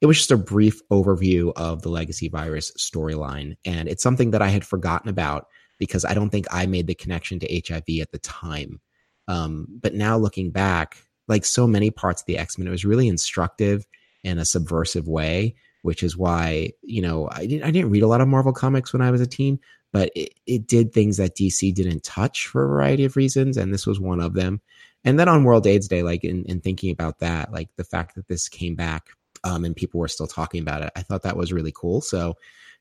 [0.00, 3.56] It was just a brief overview of the legacy virus storyline.
[3.64, 5.48] And it's something that I had forgotten about
[5.78, 8.80] because I don't think I made the connection to HIV at the time.
[9.28, 10.96] Um, but now looking back,
[11.28, 13.86] like so many parts of the X Men, it was really instructive
[14.22, 18.08] in a subversive way, which is why you know I didn't I didn't read a
[18.08, 19.58] lot of Marvel comics when I was a teen,
[19.92, 23.72] but it, it did things that DC didn't touch for a variety of reasons, and
[23.72, 24.60] this was one of them.
[25.04, 28.16] And then on World AIDS Day, like in, in thinking about that, like the fact
[28.16, 29.10] that this came back
[29.44, 32.00] um, and people were still talking about it, I thought that was really cool.
[32.00, 32.36] So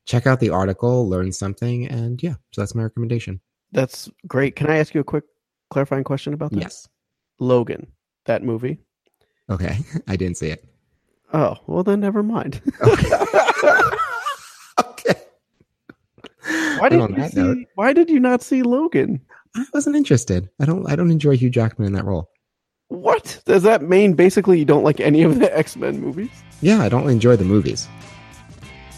[0.06, 3.40] check out the article, learn something, and yeah, so that's my recommendation.
[3.72, 4.56] That's great.
[4.56, 5.24] Can I ask you a quick
[5.70, 6.60] clarifying question about that?
[6.60, 6.88] Yes.
[7.38, 7.86] Logan,
[8.24, 8.78] that movie.
[9.50, 9.78] Okay.
[10.08, 10.64] I didn't see it.
[11.32, 12.62] Oh, well then never mind.
[14.78, 15.14] Okay.
[16.78, 19.20] why did you see, note, why did you not see Logan?
[19.56, 20.50] I wasn't interested.
[20.60, 20.88] I don't.
[20.88, 22.30] I don't enjoy Hugh Jackman in that role.
[22.88, 23.40] What?
[23.46, 26.30] Does that mean basically you don't like any of the X-Men movies?
[26.60, 27.88] Yeah, I don't enjoy the movies.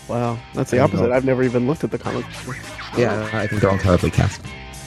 [0.08, 1.06] Wow, that's the There opposite.
[1.08, 1.12] go.
[1.12, 2.26] I've never even looked at the comics.
[2.28, 2.56] before.
[2.98, 4.40] Yeah, I think they're all terribly cast.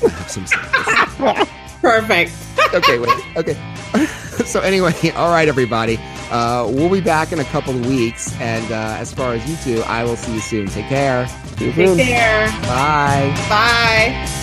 [0.04, 1.52] I have some sympathy.
[1.82, 2.32] Perfect.
[2.74, 3.38] okay, wait.
[3.38, 3.54] Okay.
[4.46, 5.98] so anyway, all right, everybody.
[6.32, 9.56] Uh, we'll be back in a couple of weeks, and uh, as far as you
[9.76, 10.68] two, I will see you soon.
[10.68, 11.28] Take care.
[11.58, 12.48] See you Take care.
[12.64, 13.34] Bye.
[13.50, 14.38] Bye.